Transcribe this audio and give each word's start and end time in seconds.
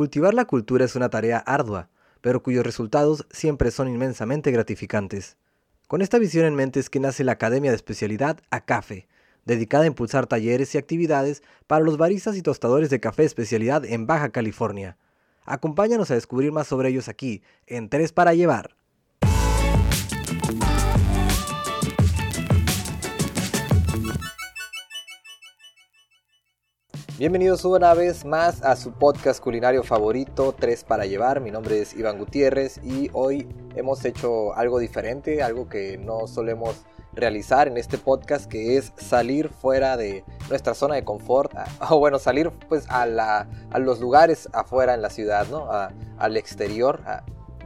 Cultivar 0.00 0.32
la 0.32 0.46
cultura 0.46 0.86
es 0.86 0.96
una 0.96 1.10
tarea 1.10 1.36
ardua, 1.36 1.90
pero 2.22 2.42
cuyos 2.42 2.64
resultados 2.64 3.26
siempre 3.30 3.70
son 3.70 3.86
inmensamente 3.86 4.50
gratificantes. 4.50 5.36
Con 5.88 6.00
esta 6.00 6.18
visión 6.18 6.46
en 6.46 6.54
mente 6.54 6.80
es 6.80 6.88
que 6.88 7.00
nace 7.00 7.22
la 7.22 7.32
Academia 7.32 7.70
de 7.70 7.76
Especialidad 7.76 8.40
ACAFE, 8.48 9.08
dedicada 9.44 9.84
a 9.84 9.88
impulsar 9.88 10.26
talleres 10.26 10.74
y 10.74 10.78
actividades 10.78 11.42
para 11.66 11.84
los 11.84 11.98
baristas 11.98 12.34
y 12.38 12.40
tostadores 12.40 12.88
de 12.88 12.98
café 12.98 13.24
especialidad 13.24 13.84
en 13.84 14.06
Baja 14.06 14.30
California. 14.30 14.96
Acompáñanos 15.44 16.10
a 16.10 16.14
descubrir 16.14 16.50
más 16.50 16.66
sobre 16.66 16.88
ellos 16.88 17.10
aquí, 17.10 17.42
en 17.66 17.90
Tres 17.90 18.10
para 18.10 18.32
Llevar. 18.32 18.76
Bienvenidos 27.20 27.66
una 27.66 27.92
vez 27.92 28.24
más 28.24 28.62
a 28.62 28.76
su 28.76 28.92
podcast 28.92 29.42
culinario 29.42 29.82
favorito, 29.82 30.54
Tres 30.58 30.84
para 30.84 31.04
Llevar. 31.04 31.42
Mi 31.42 31.50
nombre 31.50 31.78
es 31.82 31.92
Iván 31.92 32.16
Gutiérrez 32.16 32.80
y 32.82 33.10
hoy 33.12 33.46
hemos 33.76 34.02
hecho 34.06 34.54
algo 34.54 34.78
diferente, 34.78 35.42
algo 35.42 35.68
que 35.68 35.98
no 35.98 36.26
solemos 36.26 36.76
realizar 37.12 37.68
en 37.68 37.76
este 37.76 37.98
podcast, 37.98 38.50
que 38.50 38.78
es 38.78 38.94
salir 38.96 39.50
fuera 39.50 39.98
de 39.98 40.24
nuestra 40.48 40.72
zona 40.72 40.94
de 40.94 41.04
confort, 41.04 41.52
o 41.90 41.98
bueno, 41.98 42.18
salir 42.18 42.52
pues 42.70 42.86
a, 42.88 43.04
los 43.78 44.00
lugares 44.00 44.48
afuera 44.54 44.94
en 44.94 45.02
la 45.02 45.10
ciudad, 45.10 45.46
¿no? 45.50 45.68
al 45.70 46.36
exterior. 46.38 47.02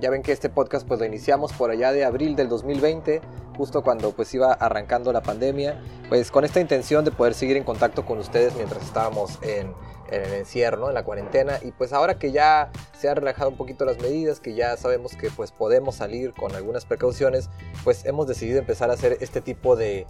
ya 0.01 0.11
ven 0.11 0.23
que 0.23 0.33
este 0.33 0.49
podcast 0.49 0.85
pues 0.85 0.99
lo 0.99 1.07
iniciamos 1.07 1.53
por 1.53 1.71
allá 1.71 1.93
de 1.93 2.05
abril 2.05 2.35
del 2.35 2.49
2020 2.49 3.21
justo 3.57 3.83
cuando 3.83 4.13
pues 4.13 4.33
iba 4.35 4.53
arrancando 4.53 5.13
la 5.13 5.23
pandemia, 5.23 5.81
pues 6.09 6.31
con 6.31 6.45
esta 6.45 6.61
intención 6.61 7.05
de 7.05 7.11
poder 7.11 7.35
seguir 7.35 7.57
en 7.57 7.65
contacto 7.65 8.05
con 8.05 8.19
ustedes 8.19 8.55
mientras 8.55 8.83
estábamos 8.83 9.39
en, 9.43 9.75
el 10.11 10.33
encierro, 10.35 10.89
en 10.89 10.95
la 10.95 11.03
cuarentena 11.03 11.59
y 11.63 11.73
pues 11.73 11.93
ahora 11.93 12.19
que 12.19 12.31
ya 12.31 12.71
se 12.99 13.09
han 13.09 13.17
relajado 13.17 13.51
un 13.51 13.57
poquito 13.57 13.85
las 13.85 13.99
medidas, 13.99 14.39
que 14.39 14.55
ya 14.55 14.77
sabemos 14.77 15.17
que 15.17 15.31
pues 15.31 15.51
podemos 15.51 15.97
salir 15.97 16.33
con 16.35 16.55
algunas 16.55 16.85
precauciones, 16.85 17.49
pues 17.83 18.05
hemos 18.05 18.27
decidido 18.27 18.59
empezar 18.59 18.91
a 18.91 18.95
hacer 18.95 19.17
este 19.21 19.41
tipo 19.41 19.77
de, 19.77 20.07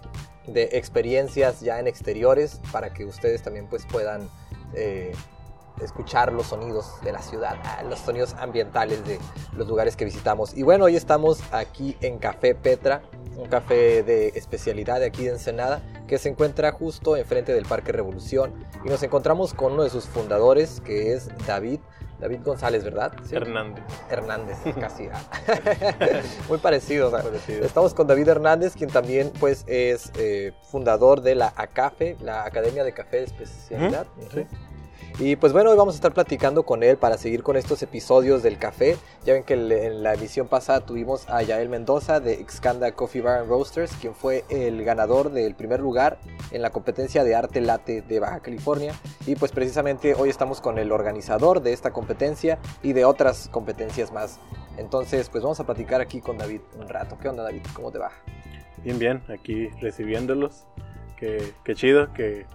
de 0.47 0.71
experiencias 0.73 1.61
ya 1.61 1.79
en 1.79 1.87
exteriores 1.87 2.61
para 2.73 2.93
que 2.93 3.05
ustedes 3.05 3.43
también 3.43 3.67
pues 3.69 3.87
puedan 3.87 4.29
eh, 4.75 5.13
escuchar 5.83 6.33
los 6.33 6.47
sonidos 6.47 6.87
de 7.03 7.13
la 7.13 7.21
ciudad, 7.21 7.57
ah, 7.65 7.83
los 7.83 7.99
sonidos 7.99 8.35
ambientales 8.35 9.05
de 9.07 9.19
los 9.57 9.67
lugares 9.67 9.97
que 9.97 10.05
visitamos. 10.05 10.57
Y 10.57 10.63
bueno, 10.63 10.85
hoy 10.85 10.97
estamos 10.97 11.41
aquí 11.53 11.97
en 12.01 12.19
Café 12.19 12.55
Petra, 12.55 13.03
un 13.37 13.47
café 13.47 14.03
de 14.03 14.29
especialidad 14.29 15.01
de 15.01 15.07
aquí 15.07 15.25
de 15.25 15.31
Ensenada, 15.31 15.83
que 16.07 16.19
se 16.19 16.29
encuentra 16.29 16.73
justo 16.73 17.17
enfrente 17.17 17.53
del 17.53 17.65
Parque 17.65 17.93
Revolución. 17.93 18.53
Y 18.85 18.89
nos 18.89 19.03
encontramos 19.03 19.55
con 19.55 19.73
uno 19.73 19.85
de 19.85 19.91
sus 19.91 20.05
fundadores, 20.07 20.81
que 20.81 21.13
es 21.13 21.29
David. 21.47 21.81
David 22.21 22.41
González, 22.45 22.85
¿verdad? 22.85 23.13
Hernández. 23.31 23.85
Hernández, 24.09 24.57
casi. 24.81 25.09
Ah. 25.13 25.21
Muy 26.49 26.59
parecido, 26.59 27.13
Estamos 27.49 27.93
con 27.93 28.07
David 28.07 28.29
Hernández, 28.29 28.75
quien 28.75 28.89
también 28.91 29.33
pues, 29.41 29.65
es 29.67 30.13
eh, 30.17 30.53
fundador 30.71 31.21
de 31.21 31.35
la 31.35 31.53
ACAFE, 31.57 32.17
la 32.21 32.45
Academia 32.45 32.85
de 32.85 32.93
Café 32.93 33.19
de 33.19 33.25
Especialidad. 33.25 34.07
Y 35.21 35.37
pues 35.37 35.53
bueno, 35.53 35.71
hoy 35.71 35.77
vamos 35.77 35.95
a 35.95 35.99
estar 35.99 36.13
platicando 36.13 36.65
con 36.65 36.83
él 36.83 36.97
para 36.97 37.17
seguir 37.19 37.45
con 37.45 37.57
estos 37.57 37.81
episodios 37.85 38.43
del 38.43 38.59
café. 38.59 38.97
Ya 39.25 39.35
ven 39.35 39.45
que 39.45 39.55
en 39.55 40.03
la 40.03 40.15
emisión 40.15 40.49
pasada 40.49 40.81
tuvimos 40.81 41.29
a 41.29 41.41
Yael 41.41 41.69
Mendoza 41.69 42.19
de 42.19 42.35
Excanda 42.35 42.91
Coffee 42.91 43.23
Bar 43.23 43.47
Roasters, 43.47 43.93
quien 44.01 44.13
fue 44.13 44.45
el 44.49 44.83
ganador 44.83 45.31
del 45.31 45.55
primer 45.55 45.79
lugar 45.79 46.19
en 46.51 46.63
la 46.63 46.71
competencia 46.71 47.23
de 47.23 47.37
arte 47.37 47.61
late 47.61 48.03
de 48.03 48.19
Baja 48.19 48.41
California. 48.41 48.93
Y 49.25 49.37
pues 49.37 49.53
precisamente 49.53 50.15
hoy 50.15 50.31
estamos 50.31 50.61
con 50.61 50.79
el 50.79 50.91
organizador 50.91 51.63
de 51.63 51.73
esta 51.73 51.93
competencia 51.93 52.59
y 52.83 52.93
de 52.93 53.05
otras 53.05 53.49
competencias 53.51 54.13
más. 54.13 54.41
Entonces, 54.79 55.29
pues 55.31 55.45
vamos 55.45 55.61
a 55.61 55.65
platicar 55.65 56.01
aquí 56.01 56.21
con 56.21 56.39
David 56.39 56.63
un 56.77 56.89
rato. 56.89 57.17
¿Qué 57.23 57.29
onda, 57.29 57.45
David? 57.45 57.63
¿Cómo 57.73 57.93
te 57.93 57.99
va? 57.99 58.11
Bien, 58.83 58.99
bien, 58.99 59.23
aquí 59.29 59.69
recibiéndolos. 59.81 60.67
Qué, 61.17 61.53
qué 61.63 61.77
chido 61.77 62.13
que 62.13 62.47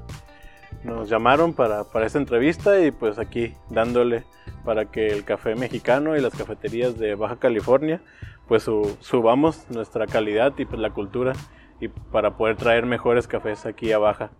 nos 0.84 1.09
llamaron 1.09 1.53
para, 1.53 1.84
para 1.84 2.06
esta 2.06 2.19
entrevista 2.19 2.79
y 2.79 2.91
pues 2.91 3.19
aquí 3.19 3.53
dándole 3.69 4.23
para 4.63 4.85
que 4.85 5.07
el 5.07 5.23
café 5.23 5.56
mexicano 5.56 6.16
y 6.16 6.22
las 6.22 6.34
cafeterías 6.34 6.97
de 6.97 7.16
Baja 7.16 7.38
California 7.38 8.01
pues 8.47 8.63
subamos 8.63 9.69
nuestra 9.69 10.07
calidad 10.07 10.53
y 10.57 10.66
pues 10.66 10.81
la 10.81 10.90
cultura 10.90 11.34
y 11.79 11.88
para 11.88 12.35
poder 12.35 12.57
traer 12.57 12.85
mejores 12.85 13.28
cafés 13.28 13.66
aquí 13.66 13.91
a 13.91 14.00
Baja. 14.00 14.31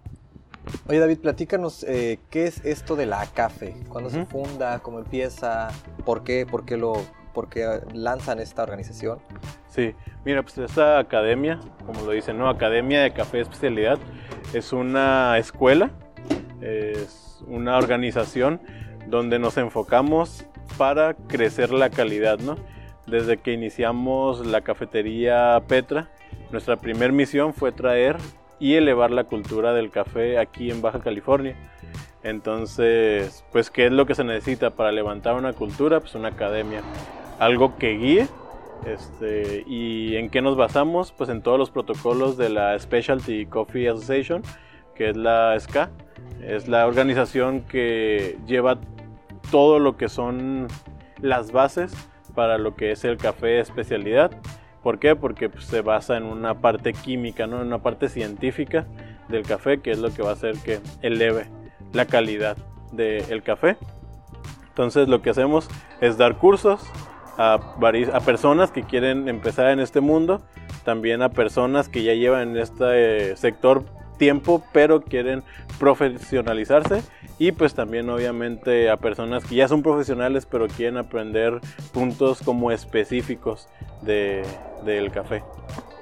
Oye 0.88 1.00
David, 1.00 1.20
platícanos 1.20 1.84
eh, 1.84 2.20
qué 2.30 2.46
es 2.46 2.64
esto 2.66 2.96
de 2.96 3.06
la 3.06 3.26
CAFE, 3.28 3.76
cuándo 3.88 4.10
se 4.10 4.26
funda, 4.26 4.80
cómo 4.80 5.00
empieza, 5.00 5.70
por 6.06 6.24
qué, 6.24 6.46
por 6.46 6.66
qué 6.66 6.78
lo, 6.78 6.94
por 7.34 7.50
qué 7.50 7.82
lanzan 7.94 8.40
esta 8.40 8.64
organización. 8.64 9.20
Sí, 9.68 9.96
mira, 10.26 10.42
pues 10.44 10.58
esta 10.58 11.00
academia, 11.00 11.60
como 11.86 12.02
lo 12.02 12.12
dicen, 12.12 12.38
¿no? 12.38 12.50
Academia 12.50 13.02
de 13.02 13.14
Café 13.14 13.42
Especialidad, 13.42 14.00
es 14.54 14.74
una 14.74 15.38
escuela 15.38 15.92
es 16.62 17.44
una 17.48 17.78
organización 17.78 18.62
donde 19.08 19.40
nos 19.40 19.58
enfocamos 19.58 20.46
para 20.78 21.14
crecer 21.14 21.72
la 21.72 21.90
calidad, 21.90 22.40
¿no? 22.40 22.58
Desde 23.08 23.38
que 23.38 23.54
iniciamos 23.54 24.46
la 24.46 24.62
cafetería 24.62 25.62
Petra, 25.68 26.10
nuestra 26.52 26.78
primera 26.78 27.12
misión 27.12 27.54
fue 27.54 27.72
traer 27.72 28.18
y 28.60 28.76
elevar 28.76 29.12
la 29.12 29.24
cultura 29.24 29.74
del 29.74 29.90
café 29.90 30.38
aquí 30.38 30.70
en 30.70 30.82
Baja 30.82 31.00
California. 31.00 31.56
Entonces, 32.24 33.46
pues, 33.52 33.70
¿qué 33.70 33.86
es 33.86 33.92
lo 33.92 34.06
que 34.06 34.16
se 34.16 34.24
necesita 34.24 34.72
para 34.72 34.92
levantar 34.92 35.36
una 35.36 35.54
cultura? 35.54 36.02
Pues 36.02 36.16
una 36.16 36.30
academia, 36.30 36.82
algo 37.40 37.78
que 37.78 37.98
guíe. 37.98 38.28
Este, 38.86 39.64
¿Y 39.68 40.16
en 40.16 40.30
qué 40.30 40.42
nos 40.42 40.56
basamos? 40.56 41.12
Pues 41.12 41.30
en 41.30 41.42
todos 41.42 41.58
los 41.58 41.70
protocolos 41.70 42.38
de 42.38 42.50
la 42.50 42.78
Specialty 42.78 43.46
Coffee 43.46 43.90
Association, 43.90 44.42
que 44.96 45.10
es 45.10 45.18
la 45.18 45.58
SCA 45.60 45.90
es 46.44 46.68
la 46.68 46.88
organización 46.88 47.62
que 47.62 48.38
lleva 48.46 48.80
todo 49.52 49.80
lo 49.80 49.98
que 49.98 50.10
son 50.10 50.68
las 51.22 51.52
bases 51.52 51.94
para 52.36 52.58
lo 52.58 52.76
que 52.76 52.92
es 52.92 53.04
el 53.04 53.18
café 53.18 53.48
de 53.48 53.60
especialidad. 53.60 54.32
¿Por 54.84 55.00
qué? 55.00 55.16
Porque 55.16 55.50
pues, 55.50 55.66
se 55.66 55.82
basa 55.82 56.18
en 56.18 56.24
una 56.24 56.62
parte 56.62 56.94
química, 56.94 57.48
¿no? 57.48 57.62
en 57.62 57.68
una 57.68 57.80
parte 57.80 58.10
científica 58.10 58.88
del 59.28 59.44
café, 59.44 59.82
que 59.82 59.92
es 59.92 60.00
lo 60.00 60.12
que 60.14 60.22
va 60.22 60.30
a 60.30 60.34
hacer 60.34 60.56
que 60.64 60.80
eleve 61.02 61.46
la 61.94 62.06
calidad 62.06 62.58
del 62.92 63.44
café. 63.44 63.78
Entonces 64.70 65.08
lo 65.08 65.22
que 65.22 65.32
hacemos 65.32 65.70
es 66.00 66.18
dar 66.18 66.38
cursos 66.38 66.82
a, 67.38 67.56
a, 67.56 68.20
personas 68.22 68.72
que 68.72 68.84
quieren 68.84 69.28
empezar 69.28 69.68
en 69.68 69.80
este 69.80 70.00
mundo, 70.00 70.42
también 70.84 71.22
a 71.22 71.30
personas 71.30 71.90
que 71.90 72.04
ya 72.04 72.14
llevan 72.14 72.52
en 72.52 72.58
este 72.58 73.36
sector 73.36 73.84
tiempo, 74.20 74.64
pero 74.72 75.02
quieren 75.02 75.42
profesionalizarse 75.80 77.02
y 77.40 77.54
pues 77.54 77.74
también 77.74 78.08
obviamente 78.10 78.92
a 78.92 78.98
personas 78.98 79.44
que 79.46 79.56
ya 79.56 79.68
son 79.68 79.82
profesionales 79.82 80.46
pero 80.46 80.68
quieren 80.68 80.98
aprender 80.98 81.60
puntos 81.94 82.42
como 82.44 82.72
específicos 82.72 83.68
de, 84.04 84.44
del 84.86 85.10
café 85.10 85.42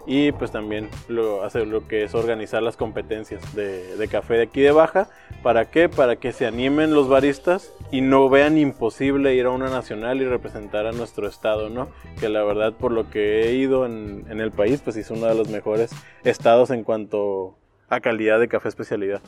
y 0.07 0.31
pues 0.31 0.51
también 0.51 0.89
lo, 1.09 1.43
hacer 1.43 1.67
lo 1.67 1.85
que 1.85 2.05
es 2.05 2.15
organizar 2.15 2.63
las 2.63 2.77
competencias 2.77 3.53
de, 3.53 3.97
de, 3.97 4.07
café 4.07 4.35
de 4.35 4.43
aquí 4.43 4.61
de 4.61 4.71
Baja. 4.71 5.09
¿Para 5.43 5.69
qué? 5.69 5.89
Para 5.89 6.15
que 6.15 6.31
se 6.31 6.45
animen 6.45 6.93
los 6.93 7.09
baristas 7.09 7.73
y 7.91 7.99
no 7.99 8.29
vean 8.29 8.57
imposible 8.57 9.35
ir 9.35 9.47
a 9.47 9.49
una 9.49 9.69
nacional 9.69 10.21
y 10.21 10.25
representar 10.25 10.87
a 10.87 10.93
nuestro 10.93 11.27
estado, 11.27 11.69
¿no? 11.69 11.89
Que 12.21 12.29
la 12.29 12.41
verdad 12.43 12.71
por 12.71 12.93
lo 12.93 13.09
que 13.09 13.49
he 13.49 13.55
ido 13.55 13.85
en, 13.85 14.23
en 14.29 14.39
el 14.39 14.51
país 14.51 14.79
pues 14.81 14.95
es 14.95 15.11
uno 15.11 15.25
de 15.25 15.35
los 15.35 15.49
mejores 15.49 15.91
estados 16.23 16.69
en 16.69 16.85
cuanto 16.85 17.57
a 17.89 17.99
calidad 17.99 18.39
de 18.39 18.47
café 18.47 18.69
especialidad. 18.69 19.21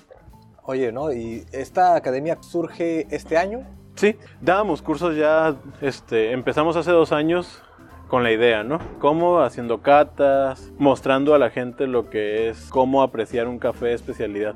Oye, 0.63 0.91
¿no? 0.91 1.11
¿Y 1.11 1.45
esta 1.51 1.95
academia 1.95 2.37
surge 2.41 3.07
este 3.09 3.37
año? 3.37 3.65
Sí, 3.95 4.15
dábamos 4.39 4.81
cursos 4.81 5.15
ya, 5.15 5.55
este, 5.81 6.31
empezamos 6.31 6.75
hace 6.75 6.91
dos 6.91 7.11
años 7.11 7.63
con 8.07 8.23
la 8.23 8.31
idea, 8.31 8.63
¿no? 8.63 8.79
Cómo 8.99 9.39
haciendo 9.39 9.81
catas, 9.81 10.71
mostrando 10.77 11.33
a 11.33 11.39
la 11.39 11.49
gente 11.49 11.87
lo 11.87 12.09
que 12.09 12.49
es 12.49 12.69
cómo 12.69 13.03
apreciar 13.03 13.47
un 13.47 13.59
café 13.59 13.87
de 13.87 13.93
especialidad. 13.93 14.55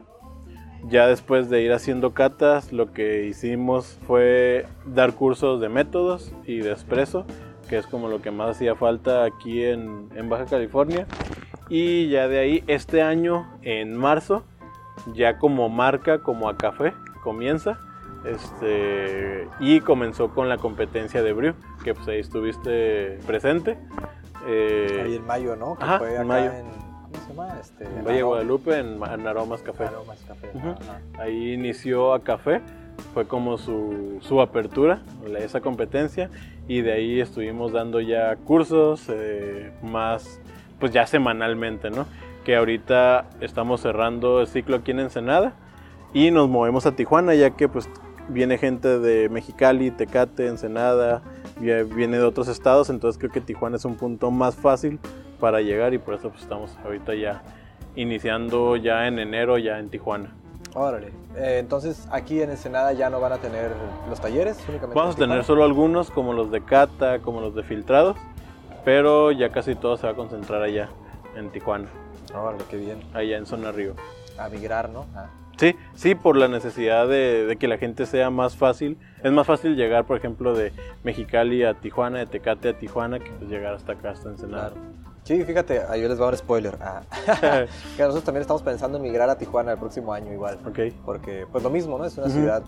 Ya 0.86 1.08
después 1.08 1.50
de 1.50 1.62
ir 1.62 1.72
haciendo 1.72 2.14
catas, 2.14 2.74
lo 2.74 2.92
que 2.92 3.26
hicimos 3.26 4.00
fue 4.06 4.66
dar 4.86 5.14
cursos 5.14 5.62
de 5.62 5.70
métodos 5.70 6.34
y 6.46 6.58
de 6.58 6.72
expreso, 6.72 7.26
que 7.70 7.78
es 7.78 7.88
como 7.88 8.10
lo 8.10 8.22
que 8.22 8.32
más 8.32 8.52
hacía 8.52 8.76
falta 8.76 9.24
aquí 9.24 9.64
en, 9.64 10.10
en 10.16 10.30
Baja 10.30 10.46
California. 10.46 11.08
Y 11.70 12.10
ya 12.10 12.28
de 12.28 12.40
ahí, 12.40 12.64
este 12.68 13.02
año, 13.02 13.48
en 13.62 13.96
marzo, 13.96 14.44
ya 15.14 15.38
como 15.38 15.70
marca, 15.70 16.20
como 16.20 16.50
a 16.50 16.58
café, 16.58 16.94
comienza. 17.24 17.80
Este, 18.26 19.48
y 19.60 19.82
comenzó 19.82 20.30
con 20.30 20.48
la 20.48 20.58
competencia 20.58 21.22
de 21.22 21.34
Brew, 21.34 21.56
que 21.84 21.94
pues 21.94 22.08
ahí 22.08 22.20
estuviste 22.20 23.20
presente. 23.26 23.78
Eh, 24.46 25.02
ahí 25.06 25.16
en 25.16 25.26
mayo, 25.26 25.56
¿no? 25.56 25.76
Que 25.76 25.86
fue 25.86 26.12
acá 26.12 26.22
en 26.22 26.28
mayo. 26.28 26.52
¿Cómo 27.02 27.24
se 27.26 27.34
llama? 27.34 27.60
Este, 27.60 27.84
en 27.84 28.06
Valle 28.06 28.24
Guadalupe, 28.24 28.80
en, 28.80 29.04
Aromas 29.04 29.62
Café. 29.62 29.86
Aromas 29.86 30.24
Café. 30.26 30.52
Ahí 31.20 31.54
inició 31.54 32.14
a 32.14 32.24
café 32.24 32.62
fue 33.14 33.28
como 33.28 33.58
su, 33.58 34.20
su 34.22 34.42
apertura, 34.42 35.02
esa 35.38 35.62
competencia, 35.62 36.30
y 36.68 36.82
de 36.82 36.94
ahí 36.94 37.20
estuvimos 37.20 37.72
dando 37.72 38.02
ya 38.02 38.36
cursos 38.38 39.08
eh, 39.10 39.72
más, 39.82 40.40
pues 40.84 40.92
ya 40.92 41.08
semanalmente, 41.08 41.92
¿no? 41.92 42.06
Que 42.44 42.58
ahorita 42.58 43.30
estamos 43.40 43.80
cerrando 43.80 44.42
el 44.42 44.48
ciclo 44.48 44.76
aquí 44.76 44.92
en 44.92 45.00
Ensenada 45.00 45.54
y 46.14 46.30
nos 46.30 46.50
movemos 46.50 46.86
a 46.86 46.94
Tijuana, 46.94 47.34
ya 47.36 47.52
que 47.52 47.70
pues 47.70 47.90
viene 48.28 48.58
gente 48.58 49.00
de 49.00 49.30
Mexicali, 49.30 49.92
Tecate, 49.92 50.48
Ensenada, 50.48 51.22
viene 51.56 52.18
de 52.18 52.24
otros 52.24 52.50
estados, 52.50 52.90
entonces 52.90 53.18
creo 53.18 53.32
que 53.32 53.40
Tijuana 53.40 53.78
es 53.78 53.86
un 53.86 53.96
punto 53.96 54.30
más 54.30 54.58
fácil 54.58 55.00
para 55.40 55.62
llegar 55.62 55.94
y 55.94 56.00
por 56.00 56.16
eso 56.16 56.32
pues 56.32 56.44
estamos 56.44 56.78
ahorita 56.84 57.16
ya 57.16 57.44
iniciando 57.96 58.76
ya 58.76 59.08
en 59.08 59.20
enero 59.20 59.58
ya 59.58 59.80
en 59.80 59.88
Tijuana. 59.90 60.36
Órale. 60.74 61.14
Eh, 61.38 61.60
entonces, 61.60 62.10
aquí 62.12 62.42
en 62.42 62.50
Ensenada 62.50 62.92
ya 62.92 63.10
no 63.10 63.22
van 63.22 63.32
a 63.32 63.38
tener 63.38 63.72
los 64.10 64.20
talleres 64.20 64.58
únicamente. 64.68 65.00
Vamos 65.00 65.16
a 65.16 65.20
tener 65.20 65.46
solo 65.46 65.64
algunos, 65.64 66.12
como 66.12 66.34
los 66.34 66.52
de 66.52 66.62
cata, 66.62 67.20
como 67.20 67.40
los 67.40 67.56
de 67.56 67.64
filtrados, 67.64 68.18
pero 68.84 69.32
ya 69.32 69.50
casi 69.50 69.76
todo 69.76 69.98
se 69.98 70.06
va 70.06 70.14
a 70.14 70.16
concentrar 70.16 70.62
allá, 70.62 70.90
en 71.36 71.52
Tijuana. 71.52 71.88
Órale, 72.34 72.64
qué 72.70 72.78
bien. 72.78 73.00
Allá 73.14 73.38
en 73.38 73.46
Zona 73.46 73.72
Río. 73.72 73.94
A 74.38 74.50
migrar, 74.50 74.90
¿no? 74.90 75.06
Ah. 75.16 75.28
Sí, 75.58 75.76
sí, 75.94 76.16
por 76.16 76.36
la 76.36 76.48
necesidad 76.48 77.08
de, 77.08 77.56
que 77.60 77.68
la 77.68 77.78
gente 77.78 78.06
sea 78.06 78.30
más 78.30 78.56
fácil. 78.56 78.98
Es 79.24 79.32
más 79.32 79.46
fácil 79.46 79.76
llegar, 79.76 80.06
por 80.06 80.18
ejemplo, 80.18 80.56
de 80.56 80.74
Mexicali 81.04 81.64
a 81.64 81.76
Tijuana, 81.76 82.20
de 82.20 82.26
Tecate 82.26 82.70
a 82.70 82.78
Tijuana, 82.78 83.20
que 83.20 83.32
pues 83.32 83.50
llegar 83.50 83.74
hasta 83.74 83.94
acá, 83.94 84.12
hasta 84.12 84.30
Ensenada. 84.30 84.74
Sí, 85.24 85.42
fíjate, 85.46 85.82
ahí 85.88 86.02
les 86.02 86.18
voy 86.18 86.24
a 86.24 86.32
dar 86.32 86.38
spoiler. 86.38 86.78
Ah. 86.82 87.02
que 87.96 88.02
nosotros 88.02 88.24
también 88.24 88.42
estamos 88.42 88.64
pensando 88.64 88.98
en 88.98 89.04
migrar 89.04 89.30
a 89.30 89.38
Tijuana 89.38 89.74
el 89.74 89.78
próximo 89.78 90.12
año 90.12 90.34
igual. 90.34 90.58
Okay. 90.68 90.92
Porque, 91.06 91.46
pues 91.52 91.64
lo 91.64 91.70
mismo, 91.70 91.98
¿no? 91.98 92.06
Es 92.06 92.18
una 92.18 92.30
ciudad 92.30 92.64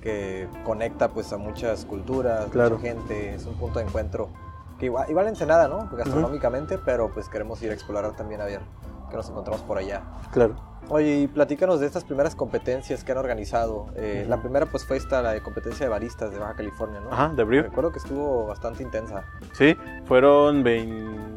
que 0.00 0.48
conecta 0.64 1.10
pues 1.10 1.30
a 1.34 1.36
muchas 1.36 1.84
culturas, 1.84 2.46
mucha 2.48 2.78
gente, 2.78 3.34
es 3.34 3.44
un 3.44 3.54
punto 3.54 3.80
de 3.80 3.84
encuentro 3.84 4.30
que 4.80 4.86
igual, 4.86 5.08
igual 5.08 5.28
Ensenada, 5.28 5.68
¿no? 5.68 5.88
Gastronómicamente, 5.96 6.78
pero 6.78 7.10
pues 7.12 7.28
queremos 7.28 7.62
ir 7.62 7.70
a 7.70 7.74
explorar 7.74 8.16
también 8.16 8.40
a 8.40 8.46
ver 8.46 8.60
qué 9.08 9.16
nos 9.16 9.28
encontramos 9.28 9.62
por 9.62 9.78
allá. 9.78 10.02
Claro. 10.32 10.56
Oye, 10.88 11.20
y 11.20 11.28
platícanos 11.28 11.78
de 11.78 11.86
estas 11.86 12.02
primeras 12.02 12.34
competencias 12.34 13.04
que 13.04 13.12
han 13.12 13.18
organizado. 13.18 13.86
Eh, 13.94 14.26
la 14.28 14.40
primera 14.40 14.66
pues 14.66 14.84
fue 14.84 14.96
esta, 14.96 15.22
la 15.22 15.32
de 15.32 15.42
competencia 15.42 15.86
de 15.86 15.90
baristas 15.90 16.32
de 16.32 16.38
Baja 16.38 16.54
California, 16.54 17.00
¿no? 17.00 17.12
Ajá, 17.12 17.28
de 17.28 17.44
Brew. 17.44 17.62
Recuerdo 17.62 17.92
que 17.92 17.98
estuvo 17.98 18.46
bastante 18.46 18.82
intensa. 18.82 19.22
Sí, 19.52 19.76
fueron 20.06 20.64
20 20.64 21.30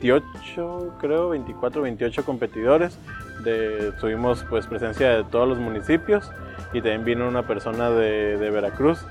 28, 0.00 0.94
creo, 0.98 1.28
24, 1.30 1.82
28 1.82 2.24
competidores. 2.24 2.98
De, 3.44 3.92
tuvimos 4.00 4.44
pues 4.48 4.66
presencia 4.66 5.10
de 5.10 5.24
todos 5.24 5.48
los 5.48 5.58
municipios 5.58 6.30
y 6.72 6.80
también 6.82 7.04
vino 7.04 7.28
una 7.28 7.46
persona 7.46 7.90
de, 7.90 8.36
de, 8.36 8.50
Veracruz. 8.50 9.04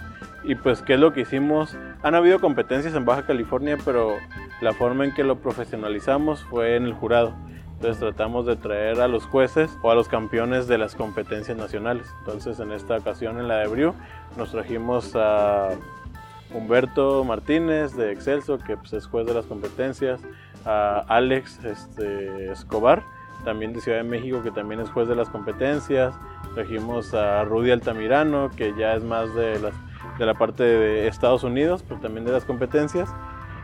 Y 0.43 0.55
pues, 0.55 0.81
¿qué 0.81 0.93
es 0.93 0.99
lo 0.99 1.13
que 1.13 1.21
hicimos? 1.21 1.75
Han 2.01 2.15
habido 2.15 2.39
competencias 2.39 2.95
en 2.95 3.05
Baja 3.05 3.25
California, 3.25 3.77
pero 3.83 4.15
la 4.61 4.73
forma 4.73 5.05
en 5.05 5.13
que 5.13 5.23
lo 5.23 5.37
profesionalizamos 5.37 6.43
fue 6.45 6.75
en 6.75 6.85
el 6.85 6.93
jurado. 6.93 7.33
Entonces 7.73 7.99
tratamos 7.99 8.45
de 8.45 8.57
traer 8.57 8.99
a 8.99 9.07
los 9.07 9.25
jueces 9.25 9.71
o 9.81 9.91
a 9.91 9.95
los 9.95 10.09
campeones 10.09 10.67
de 10.67 10.77
las 10.77 10.95
competencias 10.95 11.57
nacionales. 11.57 12.07
Entonces 12.19 12.59
en 12.59 12.73
esta 12.73 12.97
ocasión 12.97 13.39
en 13.39 13.47
la 13.47 13.59
de 13.59 13.67
Briu 13.67 13.93
nos 14.37 14.51
trajimos 14.51 15.15
a 15.15 15.69
Humberto 16.53 17.23
Martínez 17.23 17.95
de 17.95 18.11
Excelso, 18.11 18.57
que 18.57 18.75
pues, 18.75 18.91
es 18.93 19.05
juez 19.07 19.25
de 19.25 19.33
las 19.33 19.45
competencias, 19.45 20.19
a 20.65 21.05
Alex 21.07 21.63
este, 21.63 22.51
Escobar, 22.51 23.03
también 23.45 23.71
de 23.71 23.79
Ciudad 23.79 23.99
de 23.99 24.03
México, 24.03 24.41
que 24.43 24.51
también 24.51 24.81
es 24.81 24.89
juez 24.89 25.07
de 25.07 25.15
las 25.15 25.29
competencias. 25.29 26.13
Trajimos 26.55 27.13
a 27.13 27.45
Rudy 27.45 27.71
Altamirano, 27.71 28.49
que 28.57 28.73
ya 28.77 28.95
es 28.95 29.03
más 29.03 29.33
de, 29.35 29.57
las, 29.59 29.73
de 30.19 30.25
la 30.25 30.35
parte 30.35 30.63
de 30.63 31.07
Estados 31.07 31.43
Unidos, 31.43 31.83
pero 31.87 31.99
también 31.99 32.25
de 32.25 32.33
las 32.33 32.45
competencias. 32.45 33.09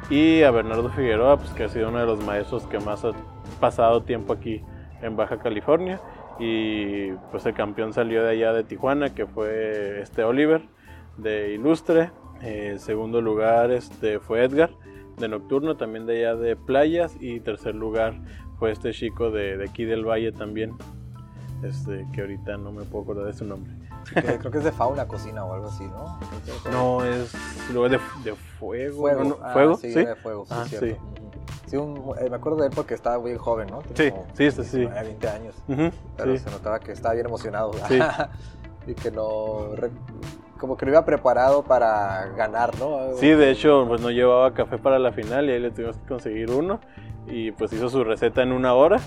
Y 0.09 0.43
a 0.43 0.51
Bernardo 0.51 0.89
Figueroa, 0.89 1.37
pues, 1.37 1.51
que 1.51 1.65
ha 1.65 1.69
sido 1.69 1.89
uno 1.89 1.99
de 1.99 2.05
los 2.05 2.23
maestros 2.23 2.65
que 2.67 2.79
más 2.79 3.03
ha 3.03 3.11
pasado 3.59 4.03
tiempo 4.03 4.33
aquí 4.33 4.63
en 5.01 5.15
Baja 5.15 5.37
California. 5.37 5.99
Y 6.39 7.11
pues 7.31 7.45
el 7.45 7.53
campeón 7.53 7.93
salió 7.93 8.23
de 8.23 8.31
allá 8.31 8.53
de 8.53 8.63
Tijuana, 8.63 9.13
que 9.13 9.25
fue 9.25 10.01
este 10.01 10.23
Oliver 10.23 10.61
de 11.17 11.53
Ilustre. 11.53 12.11
El 12.41 12.79
segundo 12.79 13.21
lugar 13.21 13.71
este, 13.71 14.19
fue 14.19 14.43
Edgar 14.43 14.71
de 15.17 15.27
Nocturno, 15.27 15.75
también 15.75 16.05
de 16.05 16.19
allá 16.19 16.35
de 16.35 16.55
Playas. 16.55 17.15
Y 17.19 17.39
tercer 17.39 17.75
lugar 17.75 18.13
fue 18.59 18.71
este 18.71 18.91
chico 18.91 19.31
de, 19.31 19.57
de 19.57 19.65
aquí 19.65 19.85
del 19.85 20.05
Valle 20.05 20.31
también, 20.31 20.73
este, 21.63 22.05
que 22.13 22.21
ahorita 22.21 22.57
no 22.57 22.71
me 22.71 22.83
puedo 22.83 23.03
acordar 23.03 23.25
de 23.25 23.33
su 23.33 23.45
nombre. 23.45 23.73
Creo 24.13 24.51
que 24.51 24.57
es 24.57 24.63
de 24.63 24.71
fauna 24.71 25.07
cocina 25.07 25.43
o 25.45 25.53
algo 25.53 25.67
así, 25.67 25.85
¿no? 25.85 26.19
No, 26.71 27.03
es 27.03 27.33
luego 27.71 27.89
de, 27.89 27.99
de 28.23 28.35
fuego. 28.35 29.01
¿Fuego? 29.01 29.39
Ah, 29.41 29.53
¿Fuego? 29.53 29.77
Sí, 29.77 29.89
de 29.89 30.15
fuego, 30.15 30.45
sí, 30.45 30.53
ah, 30.55 30.65
cierto. 30.67 30.87
Sí. 31.67 31.77
Eh, 31.77 32.29
me 32.29 32.35
acuerdo 32.35 32.59
de 32.59 32.67
él 32.67 32.73
porque 32.75 32.93
estaba 32.93 33.19
muy 33.19 33.35
joven, 33.37 33.67
¿no? 33.69 33.81
sí, 33.95 34.11
sí, 34.33 34.51
sí, 34.51 34.63
sí. 34.63 34.85
20 34.85 35.29
años. 35.29 35.55
pero 36.15 36.37
se 36.37 36.49
notaba 36.49 36.79
que 36.79 36.91
estaba 36.91 37.13
bien 37.13 37.25
emocionado. 37.25 37.71
y 38.87 38.93
que 38.93 39.09
no 39.09 39.71
como 40.57 40.77
que 40.77 40.85
lo 40.85 40.91
iba 40.91 41.05
preparado 41.05 41.63
para 41.63 42.27
ganar, 42.35 42.77
¿no? 42.79 43.13
Sí, 43.15 43.29
de 43.29 43.51
hecho, 43.51 43.85
pues 43.87 44.01
no 44.01 44.09
llevaba 44.09 44.53
café 44.53 44.77
para 44.77 44.99
la 44.99 45.11
final 45.11 45.49
y 45.49 45.53
ahí 45.53 45.59
le 45.59 45.71
tuvimos 45.71 45.97
que 45.97 46.07
conseguir 46.07 46.51
uno. 46.51 46.79
Y 47.27 47.51
pues 47.51 47.73
hizo 47.73 47.89
su 47.89 48.03
receta 48.03 48.43
en 48.43 48.51
una 48.51 48.73
hora 48.73 48.99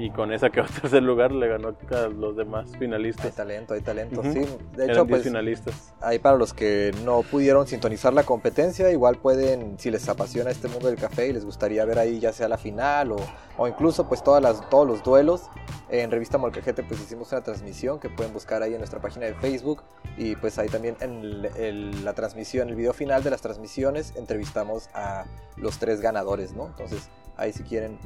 y 0.00 0.10
con 0.10 0.32
esa 0.32 0.48
quedó 0.48 0.64
tercer 0.80 1.02
lugar, 1.02 1.30
le 1.30 1.46
ganó 1.46 1.68
a 1.90 2.08
los 2.08 2.34
demás 2.34 2.70
finalistas. 2.78 3.26
Hay 3.26 3.32
talento, 3.32 3.74
hay 3.74 3.82
talento, 3.82 4.22
sí. 4.22 4.46
De 4.74 4.86
hecho, 4.86 5.06
pues, 5.06 5.22
finalistas. 5.22 5.92
ahí 6.00 6.18
para 6.18 6.38
los 6.38 6.54
que 6.54 6.92
no 7.04 7.20
pudieron 7.22 7.66
sintonizar 7.66 8.14
la 8.14 8.22
competencia, 8.22 8.90
igual 8.90 9.16
pueden, 9.16 9.78
si 9.78 9.90
les 9.90 10.08
apasiona 10.08 10.50
este 10.50 10.68
mundo 10.68 10.88
del 10.88 10.96
café 10.96 11.28
y 11.28 11.34
les 11.34 11.44
gustaría 11.44 11.84
ver 11.84 11.98
ahí 11.98 12.18
ya 12.18 12.32
sea 12.32 12.48
la 12.48 12.56
final 12.56 13.12
o, 13.12 13.16
o 13.58 13.68
incluso 13.68 14.08
pues 14.08 14.24
todas 14.24 14.42
las, 14.42 14.68
todos 14.70 14.86
los 14.86 15.02
duelos, 15.02 15.50
en 15.90 16.10
Revista 16.10 16.38
Molcajete 16.38 16.82
pues 16.82 17.00
hicimos 17.00 17.30
una 17.32 17.42
transmisión 17.42 18.00
que 18.00 18.08
pueden 18.08 18.32
buscar 18.32 18.62
ahí 18.62 18.72
en 18.72 18.78
nuestra 18.78 19.00
página 19.00 19.26
de 19.26 19.34
Facebook 19.34 19.82
y 20.16 20.34
pues 20.36 20.58
ahí 20.58 20.68
también 20.68 20.96
en 21.00 22.04
la 22.04 22.14
transmisión, 22.14 22.70
el 22.70 22.74
video 22.74 22.94
final 22.94 23.22
de 23.22 23.30
las 23.30 23.42
transmisiones 23.42 24.14
entrevistamos 24.16 24.88
a 24.94 25.26
los 25.56 25.78
tres 25.78 26.00
ganadores, 26.00 26.54
¿no? 26.54 26.68
Entonces 26.68 27.10
ahí 27.36 27.52
si 27.52 27.64
quieren 27.64 27.98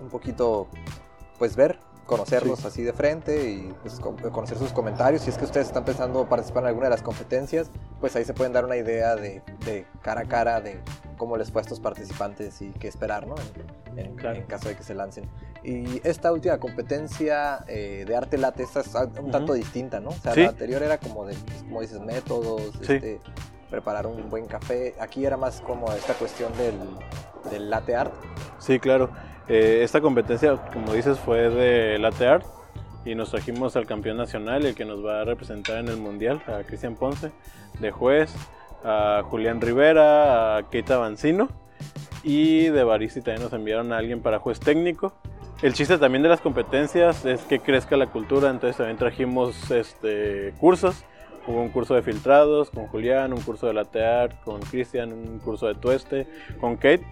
un 0.00 0.08
poquito 0.08 0.68
pues 1.38 1.56
ver, 1.56 1.78
conocerlos 2.06 2.64
así 2.64 2.82
de 2.82 2.92
frente 2.92 3.50
y 3.50 3.74
pues, 3.82 3.98
conocer 4.00 4.58
sus 4.58 4.72
comentarios. 4.72 5.22
Si 5.22 5.30
es 5.30 5.38
que 5.38 5.44
ustedes 5.44 5.68
están 5.68 5.84
pensando 5.84 6.28
participar 6.28 6.64
en 6.64 6.68
alguna 6.68 6.86
de 6.86 6.90
las 6.90 7.02
competencias, 7.02 7.70
pues 8.00 8.14
ahí 8.16 8.24
se 8.24 8.34
pueden 8.34 8.52
dar 8.52 8.64
una 8.64 8.76
idea 8.76 9.16
de, 9.16 9.42
cara 10.02 10.22
a 10.22 10.24
cara 10.24 10.60
de 10.60 10.80
cómo 11.16 11.36
les 11.36 11.50
fue 11.50 11.60
a 11.60 11.62
estos 11.62 11.80
participantes 11.80 12.60
y 12.60 12.70
qué 12.72 12.88
esperar, 12.88 13.26
¿no? 13.26 13.34
En, 13.96 14.14
caso 14.46 14.68
de 14.68 14.76
que 14.76 14.82
se 14.82 14.94
lancen. 14.94 15.28
Y 15.62 16.00
esta 16.06 16.32
última 16.32 16.58
competencia 16.58 17.64
eh, 17.68 18.04
de 18.06 18.16
arte 18.16 18.36
late 18.36 18.64
esta 18.64 18.80
es 18.80 18.94
un 18.94 19.30
tanto 19.30 19.54
distinta, 19.54 20.00
¿no? 20.00 20.10
O 20.10 20.16
sea, 20.16 20.34
la 20.34 20.48
anterior 20.48 20.82
era 20.82 20.98
como 20.98 21.24
de, 21.24 21.36
como 21.60 21.80
dices, 21.80 22.00
métodos, 22.00 22.74
este, 22.82 23.20
preparar 23.70 24.06
un 24.06 24.28
buen 24.28 24.46
café. 24.46 24.94
Aquí 25.00 25.24
era 25.24 25.36
más 25.36 25.60
como 25.62 25.90
esta 25.92 26.12
cuestión 26.14 26.52
del, 26.58 26.74
del 27.50 27.70
latte 27.70 27.96
art. 27.96 28.12
Sí, 28.58 28.78
claro. 28.78 29.10
Eh, 29.48 29.80
esta 29.82 30.00
competencia, 30.00 30.56
como 30.72 30.94
dices, 30.94 31.18
fue 31.18 31.50
de 31.50 31.98
latte 31.98 32.26
art 32.26 32.46
y 33.04 33.14
nos 33.14 33.30
trajimos 33.30 33.76
al 33.76 33.86
campeón 33.86 34.16
nacional, 34.16 34.64
el 34.64 34.74
que 34.74 34.84
nos 34.84 35.04
va 35.04 35.20
a 35.20 35.24
representar 35.24 35.78
en 35.78 35.88
el 35.88 35.98
mundial, 35.98 36.42
a 36.46 36.62
Cristian 36.62 36.96
Ponce, 36.96 37.30
de 37.78 37.90
juez, 37.90 38.34
a 38.82 39.22
Julián 39.24 39.60
Rivera, 39.60 40.56
a 40.56 40.70
Keita 40.70 40.96
Bancino 40.96 41.48
y 42.22 42.68
de 42.68 42.84
Barisi 42.84 43.20
también 43.20 43.42
nos 43.42 43.52
enviaron 43.52 43.92
a 43.92 43.98
alguien 43.98 44.22
para 44.22 44.38
juez 44.38 44.58
técnico. 44.58 45.12
El 45.62 45.74
chiste 45.74 45.98
también 45.98 46.22
de 46.22 46.30
las 46.30 46.40
competencias 46.40 47.24
es 47.24 47.42
que 47.42 47.60
crezca 47.60 47.96
la 47.96 48.06
cultura, 48.06 48.50
entonces 48.50 48.78
también 48.78 48.96
trajimos 48.96 49.70
este, 49.70 50.54
cursos. 50.58 51.04
Hubo 51.46 51.60
un 51.60 51.68
curso 51.68 51.94
de 51.94 52.02
filtrados 52.02 52.70
con 52.70 52.86
Julián, 52.86 53.34
un 53.34 53.40
curso 53.42 53.66
de 53.66 53.74
latte 53.74 54.02
art 54.02 54.42
con 54.42 54.62
Cristian, 54.62 55.12
un 55.12 55.38
curso 55.38 55.66
de 55.66 55.74
tueste 55.74 56.26
con 56.58 56.76
Kate 56.76 57.06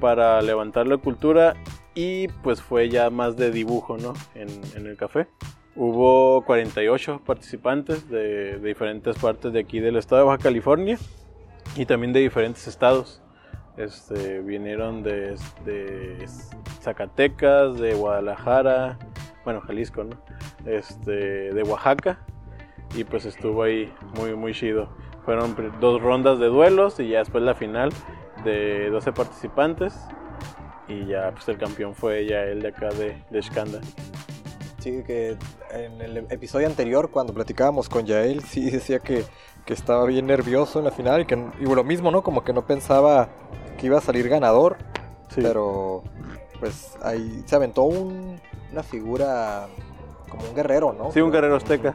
para 0.00 0.40
levantar 0.42 0.86
la 0.86 0.96
cultura 0.96 1.54
y 1.94 2.28
pues 2.28 2.62
fue 2.62 2.88
ya 2.88 3.10
más 3.10 3.36
de 3.36 3.50
dibujo 3.50 3.96
¿no? 3.96 4.14
en, 4.34 4.48
el 4.74 4.96
café. 4.96 5.26
Hubo 5.74 6.44
48 6.44 7.22
participantes 7.24 8.08
de, 8.08 8.58
diferentes 8.58 9.16
partes 9.18 9.52
de 9.52 9.60
aquí 9.60 9.80
del 9.80 9.96
estado 9.96 10.22
de 10.22 10.26
Baja 10.26 10.42
California 10.42 10.98
y 11.76 11.86
también 11.86 12.12
de 12.12 12.20
diferentes 12.20 12.66
estados. 12.66 13.22
Este, 13.76 14.40
vinieron 14.40 15.02
de, 15.04 15.36
Zacatecas, 16.80 17.78
de 17.78 17.94
Guadalajara, 17.94 18.98
bueno, 19.44 19.60
Jalisco, 19.60 20.02
¿no? 20.04 20.16
Este, 20.66 21.52
de 21.52 21.62
Oaxaca 21.62 22.18
y 22.94 23.04
pues 23.04 23.24
estuvo 23.24 23.62
ahí 23.62 23.92
muy, 24.16 24.34
muy 24.34 24.52
chido. 24.52 24.88
Fueron 25.24 25.54
dos 25.80 26.00
rondas 26.00 26.38
de 26.38 26.46
duelos 26.46 26.98
y 27.00 27.08
ya 27.08 27.18
después 27.18 27.42
la 27.44 27.54
final 27.54 27.90
de 28.44 28.90
12 28.90 29.12
participantes 29.12 29.94
y 30.88 31.06
ya 31.06 31.30
pues 31.32 31.48
el 31.48 31.58
campeón 31.58 31.94
fue 31.94 32.26
ya 32.26 32.40
el 32.42 32.62
de 32.62 32.68
acá 32.68 32.88
de, 32.88 33.22
de 33.30 33.42
Sí, 34.78 35.02
que 35.04 35.36
en 35.72 36.00
el 36.00 36.16
episodio 36.30 36.66
anterior, 36.66 37.10
cuando 37.10 37.34
platicábamos 37.34 37.88
con 37.88 38.06
Yael, 38.06 38.42
sí 38.44 38.70
decía 38.70 39.00
que, 39.00 39.24
que 39.66 39.74
estaba 39.74 40.04
bien 40.06 40.26
nervioso 40.26 40.78
en 40.78 40.84
la 40.84 40.92
final 40.92 41.22
y 41.22 41.26
que 41.26 41.34
y 41.60 41.64
lo 41.64 41.84
mismo, 41.84 42.10
¿no? 42.10 42.22
Como 42.22 42.44
que 42.44 42.52
no 42.52 42.64
pensaba 42.66 43.28
que 43.76 43.86
iba 43.86 43.98
a 43.98 44.00
salir 44.00 44.28
ganador, 44.28 44.76
Sí. 45.30 45.40
pero 45.42 46.04
pues 46.60 46.96
ahí 47.02 47.42
se 47.44 47.54
aventó 47.56 47.82
un- 47.82 48.40
una 48.72 48.82
figura 48.82 49.66
como 50.28 50.44
un 50.48 50.54
guerrero, 50.54 50.92
¿no? 50.92 51.10
Sí, 51.12 51.20
un 51.20 51.30
guerrero 51.32 51.56
azteca, 51.56 51.94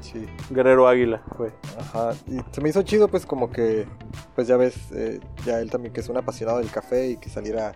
Sí, 0.00 0.26
guerrero 0.50 0.86
águila, 0.86 1.22
fue. 1.36 1.52
ajá. 1.78 2.12
Y 2.26 2.38
se 2.52 2.60
me 2.60 2.68
hizo 2.68 2.82
chido, 2.82 3.08
pues 3.08 3.26
como 3.26 3.50
que, 3.50 3.86
pues 4.34 4.46
ya 4.46 4.56
ves, 4.56 4.76
eh, 4.92 5.20
ya 5.44 5.58
él 5.60 5.70
también 5.70 5.92
que 5.92 6.00
es 6.00 6.08
un 6.08 6.16
apasionado 6.16 6.58
del 6.58 6.70
café 6.70 7.08
y 7.10 7.16
que 7.16 7.28
saliera 7.28 7.72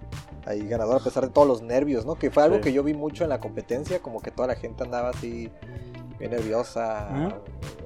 ahí 0.47 0.67
ganador 0.69 1.01
a 1.01 1.05
pesar 1.05 1.25
de 1.27 1.31
todos 1.31 1.49
los 1.49 1.63
nervios, 1.63 2.07
¿no? 2.07 2.15
Que 2.15 2.31
fue 2.31 2.43
algo 2.45 2.57
Sí. 2.57 2.63
que 2.63 2.73
yo 2.73 2.83
vi 2.85 2.95
mucho 2.95 3.25
en 3.25 3.31
la 3.31 3.41
competencia, 3.41 3.99
como 4.01 4.21
que 4.21 4.31
toda 4.31 4.49
la 4.49 4.55
gente 4.55 4.85
andaba 4.85 5.09
así 5.11 5.51
bien 6.19 6.31
nerviosa. 6.33 7.09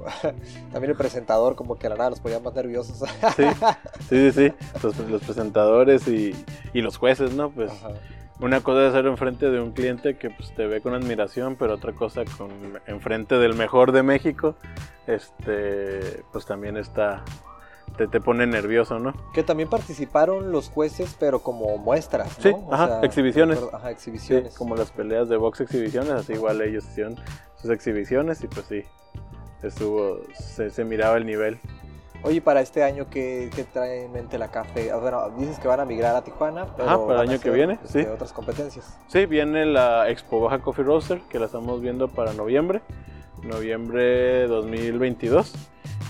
también 0.73 0.91
el 0.91 0.97
presentador 0.97 1.55
como 1.57 1.77
que 1.77 1.87
a 1.87 1.91
la 1.91 1.97
nada 1.97 2.11
los 2.11 2.21
ponía 2.21 2.39
más 2.41 2.55
nerviosos. 2.55 2.99
Sí, 3.37 3.45
sí, 4.09 4.33
sí, 4.33 4.33
sí. 4.33 4.53
Los, 4.83 4.99
los 5.09 5.23
presentadores 5.23 6.07
y, 6.09 6.35
y 6.73 6.83
los 6.83 6.97
jueces, 6.99 7.33
¿no? 7.35 7.51
Pues 7.51 7.71
Ajá. 7.71 7.91
Una 8.41 8.61
cosa 8.61 8.83
es 8.85 8.91
hacerlo 8.91 9.11
enfrente 9.11 9.51
de 9.51 9.61
un 9.61 9.73
cliente 9.73 10.17
que 10.17 10.31
pues, 10.31 10.55
te 10.55 10.67
ve 10.67 10.81
con 10.81 10.95
admiración, 10.95 11.57
pero 11.57 11.75
otra 11.75 11.93
cosa 11.93 12.23
con 12.37 12.51
enfrente 12.87 13.37
del 13.39 13.55
mejor 13.55 13.93
de 13.93 14.03
México, 14.03 14.57
este, 15.07 16.23
pues 16.33 16.45
también 16.47 16.77
está, 16.77 17.23
te, 17.97 18.07
te 18.09 18.21
pone 18.21 18.47
nervioso, 18.47 18.99
¿no? 18.99 19.15
Que 19.33 19.43
también 19.43 19.69
participaron 19.69 20.51
los 20.53 20.69
jueces, 20.69 21.17
pero 21.19 21.41
como 21.41 21.77
muestras, 21.79 22.37
¿no? 22.39 22.43
Sí, 22.43 22.53
O 22.55 22.75
ajá, 22.75 23.01
exhibiciones. 23.03 23.61
Ajá, 23.73 23.89
Sí, 23.89 23.93
exhibiciones. 23.93 24.55
como 24.57 24.75
las 24.77 24.91
peleas 24.91 25.29
de 25.29 25.37
box 25.37 25.61
exhibiciones, 25.61 26.11
así 26.11 26.33
igual 26.33 26.61
ellos 26.61 26.85
hicieron 26.85 27.17
sus 27.57 27.71
exhibiciones 27.71 28.43
y 28.43 28.49
pues 28.49 28.67
sí, 28.67 28.83
estuvo, 29.63 30.21
se, 30.35 30.71
se 30.71 30.85
miraba 30.85 31.17
el 31.17 31.27
nivel. 31.27 31.59
Oye, 32.25 32.41
para 32.41 32.63
este 32.63 32.83
año, 32.83 33.07
¿qué, 33.11 33.51
qué 33.55 33.65
trae 33.65 34.07
en 34.07 34.13
mente 34.13 34.39
la 34.39 34.51
café? 34.51 34.91
Ah, 34.91 34.97
Bueno, 34.97 35.29
dices 35.39 35.59
que 35.59 35.69
van 35.69 35.81
a 35.81 35.85
migrar 35.85 36.17
a 36.17 36.25
Tijuana, 36.25 36.67
pero 36.75 36.89
Ajá, 36.89 37.07
para 37.07 37.23
el 37.23 37.29
año 37.29 37.39
que 37.39 37.51
viene, 37.51 37.79
este, 37.85 38.05
sí. 38.05 38.09
otras 38.09 38.33
competencias. 38.33 38.99
Sí, 39.09 39.27
viene 39.27 39.67
la 39.67 40.09
Expo 40.09 40.41
Baja 40.41 40.61
Coffee 40.61 40.85
Roaster, 40.87 41.21
que 41.29 41.39
la 41.39 41.45
estamos 41.45 41.83
viendo 41.83 42.09
para 42.09 42.33
noviembre, 42.33 42.81
noviembre 43.43 44.47
2022. 44.47 45.53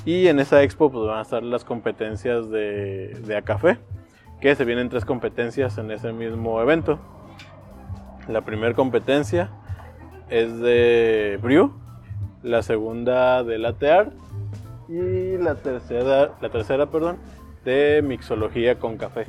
Y 0.05 0.29
en 0.29 0.39
esa 0.39 0.63
expo 0.63 0.89
pues, 0.89 1.05
van 1.05 1.19
a 1.19 1.23
estar 1.23 1.43
las 1.43 1.65
competencias 1.65 2.49
de, 2.49 3.09
de 3.27 3.37
Acafé, 3.37 3.79
que 4.41 4.55
se 4.55 4.65
vienen 4.65 4.91
tres 4.91 5.05
competencias 5.05 5.79
en 5.79 5.91
ese 5.91 6.13
mismo 6.13 6.61
evento. 6.61 7.01
La 8.29 8.43
primera 8.43 8.73
competencia 8.75 9.51
es 10.29 10.61
de 10.61 11.41
Brew, 11.43 11.73
la 12.45 12.63
segunda 12.63 13.43
de 13.43 13.59
Latte 13.59 13.91
Art 13.91 14.13
y 14.89 15.37
la 15.39 15.55
tercera, 15.57 16.33
la 16.41 16.49
tercera 16.51 16.87
perdón, 16.87 17.17
de 17.65 18.03
Mixología 18.05 18.79
con 18.79 18.97
Café. 18.97 19.27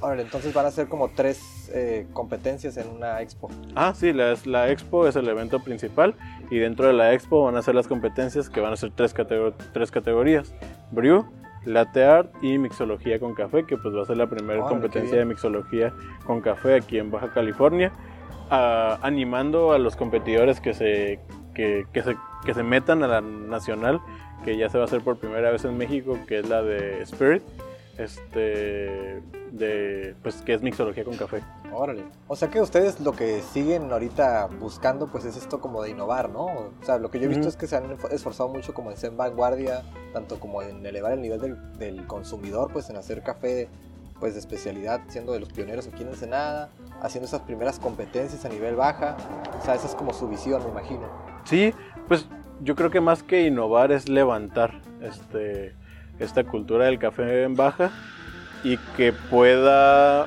Ahora, 0.00 0.20
entonces 0.20 0.52
van 0.52 0.66
a 0.66 0.70
ser 0.70 0.88
como 0.88 1.08
tres 1.08 1.70
eh, 1.72 2.06
competencias 2.12 2.76
en 2.76 2.88
una 2.88 3.22
expo. 3.22 3.48
Ah, 3.74 3.94
sí, 3.94 4.12
la, 4.12 4.34
la 4.44 4.70
expo 4.70 5.06
es 5.06 5.16
el 5.16 5.26
evento 5.28 5.60
principal 5.60 6.14
y 6.50 6.58
dentro 6.58 6.86
de 6.86 6.92
la 6.92 7.14
expo 7.14 7.44
van 7.44 7.56
a 7.56 7.62
ser 7.62 7.74
las 7.74 7.88
competencias 7.88 8.50
que 8.50 8.60
van 8.60 8.72
a 8.72 8.76
ser 8.76 8.90
tres, 8.94 9.14
catego- 9.14 9.54
tres 9.72 9.90
categorías. 9.90 10.52
Brew, 10.90 11.24
Latte 11.64 12.04
Art 12.04 12.30
y 12.42 12.58
Mixología 12.58 13.18
con 13.18 13.34
Café, 13.34 13.64
que 13.64 13.78
pues 13.78 13.94
va 13.96 14.02
a 14.02 14.04
ser 14.04 14.18
la 14.18 14.26
primera 14.26 14.62
qué 14.64 14.68
competencia 14.68 15.16
de 15.18 15.24
Mixología 15.24 15.94
con 16.26 16.42
Café 16.42 16.74
aquí 16.74 16.98
en 16.98 17.10
Baja 17.10 17.32
California, 17.32 17.90
ah, 18.50 18.98
animando 19.00 19.72
a 19.72 19.78
los 19.78 19.96
competidores 19.96 20.60
que 20.60 20.74
se, 20.74 21.20
que, 21.54 21.86
que 21.92 22.02
se, 22.02 22.16
que 22.44 22.52
se 22.54 22.62
metan 22.62 23.02
a 23.02 23.08
la 23.08 23.20
nacional, 23.20 24.00
que 24.44 24.56
ya 24.56 24.68
se 24.68 24.76
va 24.78 24.84
a 24.84 24.86
hacer 24.86 25.00
por 25.02 25.16
primera 25.18 25.50
vez 25.50 25.64
en 25.64 25.76
México, 25.78 26.18
que 26.26 26.40
es 26.40 26.48
la 26.48 26.62
de 26.62 27.00
Spirit, 27.02 27.42
este, 27.96 29.22
de, 29.52 30.14
pues 30.22 30.36
que 30.42 30.54
es 30.54 30.62
Mixología 30.62 31.04
con 31.04 31.16
Café. 31.16 31.42
Órale. 31.72 32.04
O 32.28 32.36
sea 32.36 32.48
que 32.50 32.60
ustedes 32.60 33.00
lo 33.00 33.12
que 33.12 33.40
siguen 33.40 33.90
ahorita 33.90 34.48
buscando 34.60 35.06
pues 35.08 35.24
es 35.24 35.36
esto 35.36 35.60
como 35.60 35.82
de 35.82 35.90
innovar, 35.90 36.30
¿no? 36.30 36.44
O 36.46 36.70
sea, 36.82 36.98
lo 36.98 37.10
que 37.10 37.18
yo 37.18 37.24
he 37.24 37.28
visto 37.28 37.42
Ujú. 37.42 37.48
es 37.50 37.56
que 37.56 37.66
se 37.66 37.76
han 37.76 37.84
esf- 37.96 38.10
esforzado 38.12 38.48
mucho 38.48 38.74
como 38.74 38.90
en 38.90 38.96
ser 38.96 39.12
vanguardia, 39.12 39.82
tanto 40.12 40.38
como 40.38 40.62
en 40.62 40.84
elevar 40.84 41.12
el 41.12 41.22
nivel 41.22 41.40
del, 41.40 41.78
del 41.78 42.06
consumidor, 42.06 42.72
pues 42.72 42.90
en 42.90 42.96
hacer 42.96 43.22
café 43.22 43.68
pues 44.20 44.34
de 44.34 44.40
especialidad, 44.40 45.00
siendo 45.08 45.32
de 45.32 45.40
los 45.40 45.52
pioneros 45.52 45.88
aquí 45.88 46.02
en 46.02 46.08
Ensenada, 46.08 46.70
haciendo 47.02 47.26
esas 47.26 47.40
primeras 47.42 47.78
competencias 47.80 48.44
a 48.44 48.48
nivel 48.48 48.76
baja. 48.76 49.16
O 49.60 49.64
sea, 49.64 49.74
esa 49.74 49.86
es 49.86 49.94
como 49.96 50.12
su 50.12 50.28
visión, 50.28 50.62
me 50.64 50.70
imagino. 50.70 51.02
Sí, 51.44 51.72
pues 52.08 52.26
yo 52.60 52.74
creo 52.74 52.90
que 52.90 53.00
más 53.00 53.22
que 53.22 53.46
innovar 53.46 53.92
es 53.92 54.08
levantar 54.08 54.80
este, 55.02 55.74
esta 56.18 56.44
cultura 56.44 56.86
del 56.86 56.98
café 56.98 57.42
en 57.42 57.54
baja 57.54 57.90
y 58.62 58.78
que 58.96 59.12
pueda, 59.12 60.26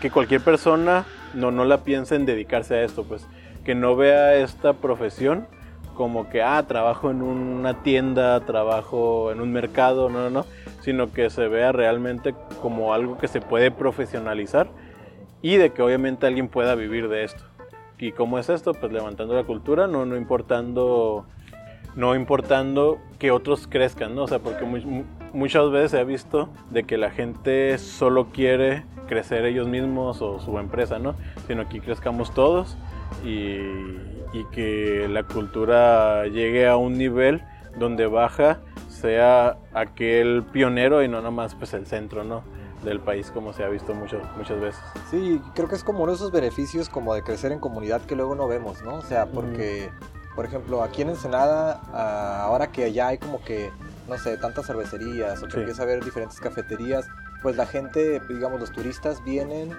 que 0.00 0.10
cualquier 0.10 0.40
persona 0.40 1.04
no, 1.34 1.50
no 1.50 1.64
la 1.64 1.78
piense 1.78 2.14
en 2.14 2.26
dedicarse 2.26 2.76
a 2.76 2.82
esto, 2.84 3.04
pues 3.04 3.26
que 3.64 3.74
no 3.74 3.96
vea 3.96 4.34
esta 4.36 4.72
profesión 4.74 5.46
como 5.94 6.28
que, 6.30 6.42
ah, 6.42 6.62
trabajo 6.66 7.10
en 7.10 7.22
una 7.22 7.82
tienda, 7.82 8.40
trabajo 8.40 9.30
en 9.30 9.40
un 9.40 9.52
mercado, 9.52 10.08
no, 10.08 10.20
no, 10.20 10.30
no, 10.30 10.46
sino 10.80 11.12
que 11.12 11.28
se 11.30 11.48
vea 11.48 11.70
realmente 11.72 12.34
como 12.60 12.94
algo 12.94 13.18
que 13.18 13.28
se 13.28 13.40
puede 13.40 13.70
profesionalizar 13.70 14.68
y 15.42 15.56
de 15.56 15.70
que 15.70 15.82
obviamente 15.82 16.26
alguien 16.26 16.48
pueda 16.48 16.74
vivir 16.74 17.08
de 17.08 17.24
esto. 17.24 17.44
¿Y 18.02 18.10
cómo 18.10 18.36
es 18.40 18.48
esto? 18.48 18.72
Pues 18.74 18.90
levantando 18.92 19.32
la 19.32 19.44
cultura, 19.44 19.86
no, 19.86 20.04
no 20.04 20.16
importando 20.16 21.24
no 21.94 22.16
importando 22.16 22.98
que 23.20 23.30
otros 23.30 23.68
crezcan, 23.68 24.16
¿no? 24.16 24.24
O 24.24 24.26
sea, 24.26 24.40
porque 24.40 24.64
mu- 24.64 24.78
mu- 24.80 25.04
muchas 25.32 25.70
veces 25.70 25.92
se 25.92 26.00
ha 26.00 26.04
visto 26.04 26.48
de 26.70 26.82
que 26.82 26.96
la 26.96 27.10
gente 27.10 27.78
solo 27.78 28.28
quiere 28.32 28.82
crecer 29.06 29.44
ellos 29.44 29.68
mismos 29.68 30.20
o 30.20 30.40
su 30.40 30.58
empresa, 30.58 30.98
¿no? 30.98 31.14
Sino 31.46 31.68
que 31.68 31.80
crezcamos 31.80 32.34
todos 32.34 32.76
y, 33.24 33.58
y 34.32 34.44
que 34.50 35.06
la 35.08 35.22
cultura 35.22 36.26
llegue 36.26 36.66
a 36.66 36.76
un 36.76 36.98
nivel 36.98 37.42
donde 37.78 38.06
baja 38.06 38.58
sea 38.88 39.58
aquel 39.74 40.42
pionero 40.50 41.04
y 41.04 41.08
no 41.08 41.20
nomás 41.20 41.54
pues 41.54 41.72
el 41.74 41.86
centro, 41.86 42.24
¿no? 42.24 42.42
Del 42.82 43.00
país 43.00 43.30
como 43.30 43.52
se 43.52 43.62
ha 43.64 43.68
visto 43.68 43.94
mucho, 43.94 44.20
muchas 44.36 44.60
veces. 44.60 44.80
Sí, 45.10 45.40
creo 45.54 45.68
que 45.68 45.76
es 45.76 45.84
como 45.84 46.00
uno 46.02 46.12
de 46.12 46.16
esos 46.16 46.32
beneficios 46.32 46.88
como 46.88 47.14
de 47.14 47.22
crecer 47.22 47.52
en 47.52 47.60
comunidad 47.60 48.00
que 48.02 48.16
luego 48.16 48.34
no 48.34 48.48
vemos, 48.48 48.82
¿no? 48.82 48.96
O 48.96 49.02
sea, 49.02 49.26
porque, 49.26 49.90
por 50.34 50.44
ejemplo, 50.44 50.82
aquí 50.82 51.02
en 51.02 51.10
Ensenada, 51.10 51.80
ah, 51.92 52.42
ahora 52.44 52.72
que 52.72 52.92
ya 52.92 53.08
hay 53.08 53.18
como 53.18 53.40
que, 53.44 53.70
no 54.08 54.18
sé, 54.18 54.36
tantas 54.36 54.66
cervecerías 54.66 55.42
o 55.42 55.46
que 55.46 55.52
Sí. 55.52 55.58
empieza 55.60 55.82
a 55.82 55.84
haber 55.84 56.04
diferentes 56.04 56.40
cafeterías, 56.40 57.06
pues 57.42 57.56
la 57.56 57.66
gente, 57.66 58.20
digamos, 58.28 58.58
los 58.60 58.72
turistas 58.72 59.22
vienen 59.22 59.70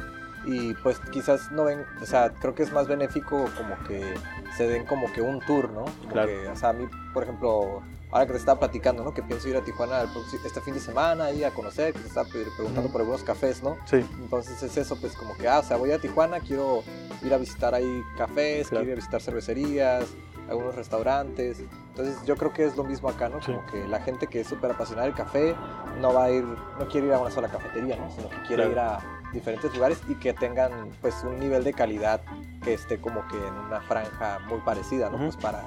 y 0.45 0.73
pues 0.75 0.99
quizás 1.11 1.51
no 1.51 1.63
ven, 1.65 1.85
o 2.01 2.05
sea, 2.05 2.29
creo 2.41 2.53
que 2.55 2.63
es 2.63 2.71
más 2.73 2.87
benéfico 2.87 3.45
como 3.57 3.75
que 3.87 4.13
se 4.57 4.67
den 4.67 4.85
como 4.85 5.11
que 5.13 5.21
un 5.21 5.39
tour, 5.41 5.69
¿no? 5.71 5.85
Como 5.85 6.09
Claro. 6.11 6.27
que, 6.27 6.47
o 6.49 6.55
sea, 6.55 6.69
a 6.69 6.73
mí, 6.73 6.85
por 7.13 7.23
ejemplo, 7.23 7.81
ahora 8.13 8.27
que 8.27 8.33
te 8.33 8.37
estaba 8.39 8.59
platicando, 8.59 9.03
¿no? 9.03 9.13
Que 9.13 9.23
pienso 9.23 9.49
ir 9.49 9.57
a 9.57 9.61
Tijuana 9.61 10.05
este 10.45 10.61
fin 10.61 10.75
de 10.75 10.79
semana, 10.79 11.31
ir 11.31 11.45
a 11.45 11.51
conocer, 11.51 11.93
que 11.93 11.99
te 11.99 12.07
estaba 12.07 12.27
pre- 12.29 12.45
preguntando 12.55 12.91
por 12.91 13.01
algunos 13.01 13.23
cafés, 13.23 13.63
¿no? 13.63 13.75
Sí, 13.85 14.05
Entonces 14.19 14.61
es 14.61 14.77
eso, 14.77 14.95
pues 15.01 15.15
como 15.15 15.35
que, 15.35 15.47
ah, 15.47 15.59
o 15.59 15.63
sea, 15.63 15.77
voy 15.77 15.91
a 15.91 15.99
Tijuana, 15.99 16.39
quiero 16.39 16.83
ir 17.23 17.33
a 17.33 17.37
visitar 17.37 17.73
ahí 17.73 18.03
cafés, 18.17 18.69
Claro. 18.69 18.83
quiero 18.83 18.85
ir 18.85 18.91
a 18.91 18.95
visitar 18.97 19.21
cervecerías, 19.21 20.05
algunos 20.47 20.75
restaurantes. 20.75 21.59
Entonces 21.89 22.17
yo 22.25 22.35
creo 22.37 22.53
que 22.53 22.65
es 22.65 22.75
lo 22.77 22.83
mismo 22.83 23.09
acá, 23.09 23.29
¿no? 23.29 23.41
Sí. 23.41 23.51
Como 23.51 23.65
que 23.67 23.87
la 23.87 23.99
gente 24.01 24.27
que 24.27 24.41
es 24.41 24.47
súper 24.47 24.71
apasionada 24.71 25.07
del 25.07 25.15
café 25.15 25.55
no 25.99 26.13
va 26.13 26.25
a 26.25 26.31
ir, 26.31 26.43
no 26.43 26.87
quiere 26.87 27.07
ir 27.07 27.13
a 27.13 27.19
una 27.19 27.31
sola 27.31 27.47
cafetería, 27.49 27.95
¿no? 27.97 28.11
Sino 28.11 28.29
que 28.29 28.37
quiere 28.47 28.67
Claro. 28.67 28.71
ir 28.71 28.79
a 28.79 28.99
diferentes 29.33 29.73
lugares 29.73 29.99
y 30.07 30.13
que 30.15 30.33
tengan 30.33 30.71
pues 31.01 31.15
un 31.23 31.39
nivel 31.39 31.63
de 31.63 31.73
calidad 31.73 32.21
que 32.63 32.75
esté 32.75 32.99
como 33.01 33.27
que 33.27 33.37
en 33.37 33.53
una 33.55 33.81
franja 33.81 34.37
muy 34.47 34.59
parecida, 34.59 35.09
¿no? 35.09 35.17
Pues 35.17 35.35
para 35.37 35.63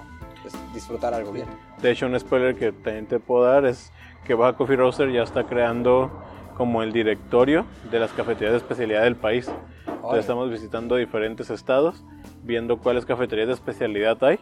pues, 0.50 0.74
disfrutar 0.74 1.12
algo 1.14 1.32
bien. 1.32 1.46
De 1.80 1.90
hecho, 1.90 2.06
un 2.06 2.18
spoiler 2.18 2.54
que 2.56 2.72
también 2.72 3.06
te 3.06 3.18
puedo 3.18 3.44
dar 3.44 3.64
es 3.64 3.92
que 4.24 4.34
Baja 4.34 4.56
Coffee 4.56 4.76
Roaster 4.76 5.10
ya 5.10 5.22
está 5.22 5.44
creando 5.44 6.10
como 6.56 6.82
el 6.82 6.92
directorio 6.92 7.64
de 7.90 7.98
las 7.98 8.12
cafeterías 8.12 8.52
de 8.52 8.58
especialidad 8.58 9.02
del 9.02 9.16
país. 9.16 9.50
Entonces 9.86 10.20
estamos 10.20 10.50
visitando 10.50 10.96
diferentes 10.96 11.50
estados, 11.50 12.04
viendo 12.42 12.78
cuáles 12.78 13.04
cafeterías 13.06 13.48
de 13.48 13.54
especialidad 13.54 14.22
hay 14.22 14.38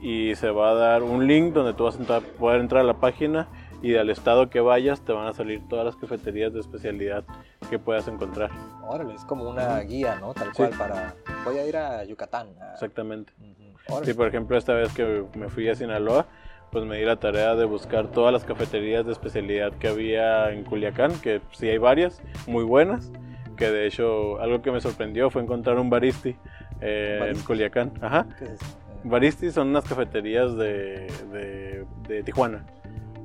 y 0.00 0.34
se 0.36 0.50
va 0.50 0.70
a 0.70 0.74
dar 0.74 1.02
un 1.02 1.26
link 1.26 1.52
donde 1.52 1.74
tú 1.74 1.84
vas 1.84 1.96
a 1.96 1.98
entrar- 1.98 2.22
poder 2.22 2.60
entrar 2.60 2.80
a 2.82 2.84
la 2.84 2.94
página 2.94 3.48
y 3.82 3.90
del 3.90 4.08
estado 4.10 4.48
que 4.50 4.60
vayas 4.60 5.00
te 5.02 5.12
van 5.12 5.26
a 5.26 5.32
salir 5.32 5.66
todas 5.68 5.84
las 5.84 5.96
cafeterías 5.96 6.52
de 6.52 6.60
especialidad 6.60 7.24
que 7.68 7.78
puedas 7.78 8.06
encontrar. 8.08 8.50
Órale, 8.86 9.14
es 9.14 9.24
como 9.24 9.48
una 9.48 9.78
guía, 9.80 10.16
¿no? 10.20 10.32
Tal 10.32 10.48
Sí. 10.48 10.52
cual 10.56 10.70
para... 10.78 11.14
Voy 11.44 11.58
a 11.58 11.66
ir 11.66 11.76
a 11.76 12.04
Yucatán. 12.04 12.48
a- 12.60 12.72
Exactamente. 12.74 13.32
Ujú. 13.40 13.69
Sí, 14.04 14.14
por 14.14 14.28
ejemplo, 14.28 14.56
esta 14.56 14.74
vez 14.74 14.92
que 14.92 15.24
me 15.34 15.48
fui 15.48 15.68
a 15.68 15.74
Sinaloa, 15.74 16.26
pues 16.70 16.84
me 16.84 16.98
di 16.98 17.04
la 17.04 17.16
tarea 17.16 17.56
de 17.56 17.64
buscar 17.64 18.08
todas 18.08 18.32
las 18.32 18.44
cafeterías 18.44 19.04
de 19.04 19.12
especialidad 19.12 19.72
que 19.72 19.88
había 19.88 20.50
en 20.52 20.64
Culiacán, 20.64 21.12
que 21.20 21.40
sí 21.52 21.68
hay 21.68 21.78
varias, 21.78 22.22
muy 22.46 22.64
buenas, 22.64 23.10
que 23.56 23.70
de 23.70 23.86
hecho 23.86 24.40
algo 24.40 24.62
que 24.62 24.70
me 24.70 24.80
sorprendió 24.80 25.30
fue 25.30 25.42
encontrar 25.42 25.78
un 25.78 25.90
baristi 25.90 26.36
eh, 26.80 27.32
en. 27.34 27.40
Culiacán. 27.40 27.92
Ajá. 28.00 28.26
¿Qué 28.38 28.44
es 28.44 28.50
eso? 28.52 28.66
Baristis 29.02 29.54
son 29.54 29.68
unas 29.68 29.84
cafeterías 29.84 30.56
de, 30.56 31.06
de, 31.32 31.84
de 32.06 32.22
Tijuana. 32.22 32.64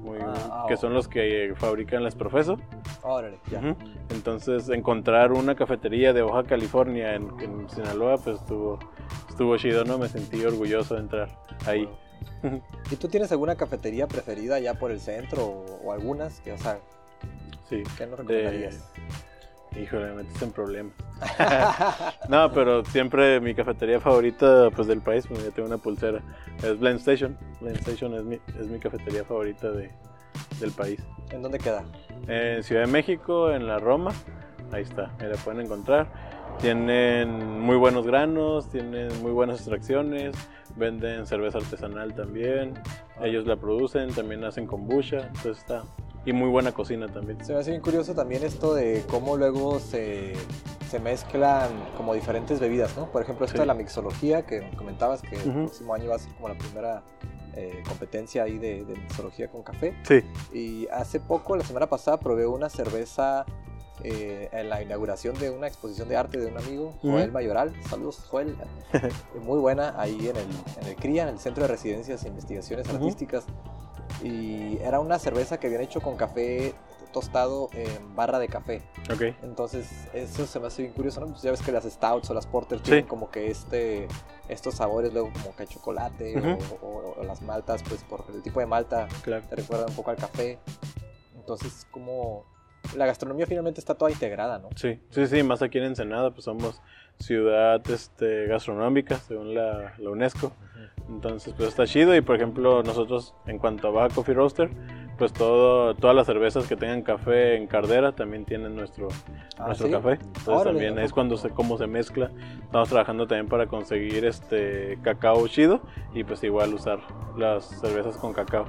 Muy- 0.05 0.19
Ah, 0.21 0.65
que 0.67 0.75
ah, 0.75 0.77
son 0.77 0.93
los 0.93 1.07
que 1.07 1.53
fabrican 1.57 2.03
las 2.03 2.15
Profeso. 2.15 2.57
Órale, 3.01 3.37
ya. 3.51 3.75
Entonces, 4.09 4.69
encontrar 4.69 5.31
una 5.31 5.55
cafetería 5.55 6.13
de 6.13 6.21
Baja 6.21 6.43
California 6.43 7.15
en, 7.15 7.29
en 7.41 7.69
Sinaloa, 7.69 8.17
pues 8.17 8.39
estuvo, 8.39 8.79
estuvo 9.29 9.57
chido, 9.57 9.83
¿no? 9.83 9.97
Me 9.97 10.07
sentí 10.07 10.43
orgulloso 10.45 10.93
de 10.95 11.01
entrar 11.01 11.29
ahí. 11.65 11.89
¿Y 12.91 12.95
tú 12.95 13.07
tienes 13.07 13.31
alguna 13.31 13.55
cafetería 13.55 14.07
preferida 14.07 14.59
ya 14.59 14.75
por 14.75 14.91
el 14.91 14.99
centro 14.99 15.43
o, 15.45 15.65
o 15.83 15.91
algunas? 15.91 16.39
Que, 16.41 16.53
o 16.53 16.57
sea, 16.57 16.79
Sí. 17.69 17.81
¿qué 17.97 18.05
nos 18.05 18.25
De... 18.27 18.69
Híjole, 19.81 20.05
me 20.07 20.23
metes 20.23 20.41
en 20.41 20.51
problemas. 20.51 20.93
no, 22.29 22.51
pero 22.51 22.83
siempre 22.85 23.39
mi 23.39 23.53
cafetería 23.53 23.99
favorita 23.99 24.69
pues 24.73 24.87
del 24.87 25.01
país, 25.01 25.25
pues 25.27 25.43
ya 25.43 25.51
tengo 25.51 25.67
una 25.67 25.77
pulsera, 25.77 26.21
es 26.63 26.79
Blend 26.79 26.99
Station. 26.99 27.37
Blend 27.59 27.77
Station 27.77 28.13
es 28.13 28.23
mi, 28.23 28.39
es 28.59 28.67
mi 28.67 28.79
cafetería 28.79 29.25
favorita 29.25 29.71
de, 29.71 29.91
del 30.59 30.71
país. 30.71 31.01
¿En 31.31 31.41
dónde 31.41 31.59
queda? 31.59 31.83
En 32.27 32.63
Ciudad 32.63 32.85
de 32.85 32.91
México, 32.91 33.51
en 33.51 33.67
la 33.67 33.79
Roma, 33.79 34.11
ahí 34.71 34.83
está, 34.83 35.11
ahí 35.19 35.27
la 35.27 35.37
pueden 35.37 35.61
encontrar. 35.61 36.07
Tienen 36.61 37.59
muy 37.59 37.75
buenos 37.75 38.07
granos, 38.07 38.69
tienen 38.69 39.21
muy 39.21 39.31
buenas 39.31 39.57
extracciones, 39.57 40.35
venden 40.77 41.25
cerveza 41.25 41.57
artesanal 41.57 42.13
también, 42.15 42.75
ellos 43.21 43.45
la 43.45 43.57
producen, 43.57 44.13
también 44.13 44.43
hacen 44.43 44.65
kombucha, 44.65 45.27
entonces 45.27 45.57
está... 45.57 45.83
Y 46.25 46.33
muy 46.33 46.49
buena 46.49 46.71
cocina 46.71 47.07
también. 47.07 47.43
Se 47.45 47.53
me 47.53 47.59
hace 47.59 47.69
bien 47.71 47.81
curioso 47.81 48.15
también 48.15 48.43
esto 48.43 48.73
de 48.73 49.03
cómo 49.09 49.37
luego 49.37 49.79
se, 49.79 50.33
se 50.89 50.99
mezclan 50.99 51.69
como 51.97 52.13
diferentes 52.15 52.59
bebidas, 52.59 52.97
¿no? 52.97 53.11
Por 53.11 53.21
ejemplo, 53.21 53.45
esto 53.45 53.57
Sí. 53.57 53.61
de 53.61 53.65
la 53.67 53.75
mixología 53.75 54.45
que 54.45 54.71
comentabas 54.75 55.21
que 55.21 55.35
el 55.35 55.49
Ujú. 55.49 55.59
próximo 55.65 55.93
año 55.93 56.09
va 56.09 56.15
a 56.15 56.19
ser 56.19 56.33
como 56.33 56.49
la 56.49 56.57
primera 56.57 57.03
eh, 57.57 57.83
competencia 57.87 58.43
ahí 58.43 58.57
de, 58.57 58.83
de 58.83 58.95
mixología 58.95 59.49
con 59.49 59.61
café. 59.63 59.95
Sí, 60.03 60.21
Y 60.51 60.87
hace 60.89 61.19
poco, 61.21 61.55
la 61.55 61.63
semana 61.63 61.87
pasada, 61.87 62.17
probé 62.19 62.45
una 62.47 62.69
cerveza 62.69 63.45
eh, 64.03 64.49
en 64.51 64.67
la 64.69 64.81
inauguración 64.81 65.37
de 65.39 65.49
una 65.51 65.67
exposición 65.67 66.09
de 66.09 66.17
arte 66.17 66.37
de 66.39 66.47
un 66.47 66.57
amigo. 66.57 66.93
Joel 67.01 67.31
Mayoral. 67.31 67.71
Saludos, 67.87 68.25
Joel. 68.29 68.57
Muy 69.41 69.59
buena, 69.59 69.93
ahí 69.97 70.17
en 70.27 70.35
el, 70.35 70.47
en 70.81 70.87
el 70.87 70.95
CRIA, 70.97 71.23
en 71.23 71.29
el 71.29 71.39
Centro 71.39 71.61
de 71.63 71.69
Residencias 71.69 72.25
e 72.25 72.27
Investigaciones 72.27 72.87
Ujú. 72.87 72.97
Artísticas. 72.97 73.45
Y 74.23 74.77
era 74.81 74.99
una 74.99 75.19
cerveza 75.19 75.59
que 75.59 75.67
habían 75.67 75.81
hecho 75.81 76.01
con 76.01 76.15
café 76.17 76.73
tostado 77.13 77.69
en 77.73 78.15
barra 78.15 78.39
de 78.39 78.47
café. 78.49 78.81
ok. 79.13 79.21
Entonces, 79.43 79.87
eso 80.13 80.45
se 80.45 80.59
me 80.59 80.67
hace 80.67 80.81
bien 80.81 80.93
curioso, 80.93 81.21
¿no? 81.21 81.27
Pues 81.27 81.41
ya 81.43 81.51
ves 81.51 81.61
que 81.61 81.71
las 81.71 81.85
stouts 81.85 82.29
o 82.29 82.33
las 82.33 82.45
porter 82.45 82.81
tienen 82.81 83.05
como 83.05 83.29
que 83.31 83.49
este, 83.49 84.07
estos 84.49 84.75
sabores, 84.75 85.13
luego 85.13 85.31
como 85.31 85.55
que 85.55 85.65
chocolate 85.65 86.37
Ujú. 86.37 86.57
o, 86.81 86.85
o- 86.87 87.15
o 87.21 87.23
las 87.23 87.41
maltas, 87.41 87.83
pues 87.87 88.03
por 88.03 88.25
el 88.33 88.41
tipo 88.41 88.59
de 88.59 88.65
malta 88.65 89.07
Claro. 89.21 89.45
te 89.47 89.55
recuerda 89.55 89.85
un 89.85 89.95
poco 89.95 90.11
al 90.11 90.17
café. 90.17 90.59
Entonces, 91.35 91.87
como 91.91 92.43
la 92.95 93.05
gastronomía 93.05 93.45
finalmente 93.47 93.79
está 93.79 93.95
toda 93.95 94.11
integrada, 94.11 94.59
¿no? 94.59 94.69
Sí, 94.75 94.99
sí, 95.09 95.25
sí, 95.27 95.41
más 95.43 95.61
aquí 95.61 95.77
en 95.77 95.85
Ensenada, 95.85 96.31
pues 96.31 96.43
somos 96.45 96.81
ciudad 97.19 97.81
este, 97.89 98.47
gastronómica, 98.47 99.15
según 99.17 99.53
la, 99.53 99.93
la 99.97 100.09
UNESCO. 100.09 100.51
Entonces, 101.07 101.53
pues 101.55 101.69
está 101.69 101.85
chido. 101.85 102.15
Y 102.15 102.21
por 102.21 102.35
ejemplo, 102.35 102.81
nosotros, 102.83 103.33
en 103.45 103.59
cuanto 103.59 103.87
a 103.87 103.91
Baja 103.91 104.15
Coffee 104.15 104.33
Roaster, 104.33 104.69
pues 105.17 105.31
todo, 105.31 105.95
todas 105.95 106.15
las 106.15 106.25
cervezas 106.25 106.67
que 106.67 106.75
tengan 106.75 107.01
café 107.01 107.55
en 107.55 107.67
cardera 107.67 108.13
también 108.13 108.43
tienen 108.43 108.75
nuestro, 108.75 109.07
Ah, 109.57 109.67
nuestro 109.67 109.87
¿sí? 109.87 109.93
café. 109.93 110.11
Entonces 110.13 110.47
Órale, 110.47 110.71
también 110.71 110.99
¿a 110.99 111.03
es 111.03 111.13
cuando 111.13 111.37
se, 111.37 111.49
cómo 111.51 111.77
se 111.77 111.87
mezcla. 111.87 112.31
Estamos 112.63 112.89
trabajando 112.89 113.27
también 113.27 113.47
para 113.47 113.67
conseguir 113.67 114.25
este 114.25 114.97
cacao 115.03 115.47
chido 115.47 115.81
y 116.13 116.23
pues 116.23 116.43
igual 116.43 116.73
usar 116.73 116.99
las 117.37 117.65
cervezas 117.79 118.17
con 118.17 118.33
cacao. 118.33 118.65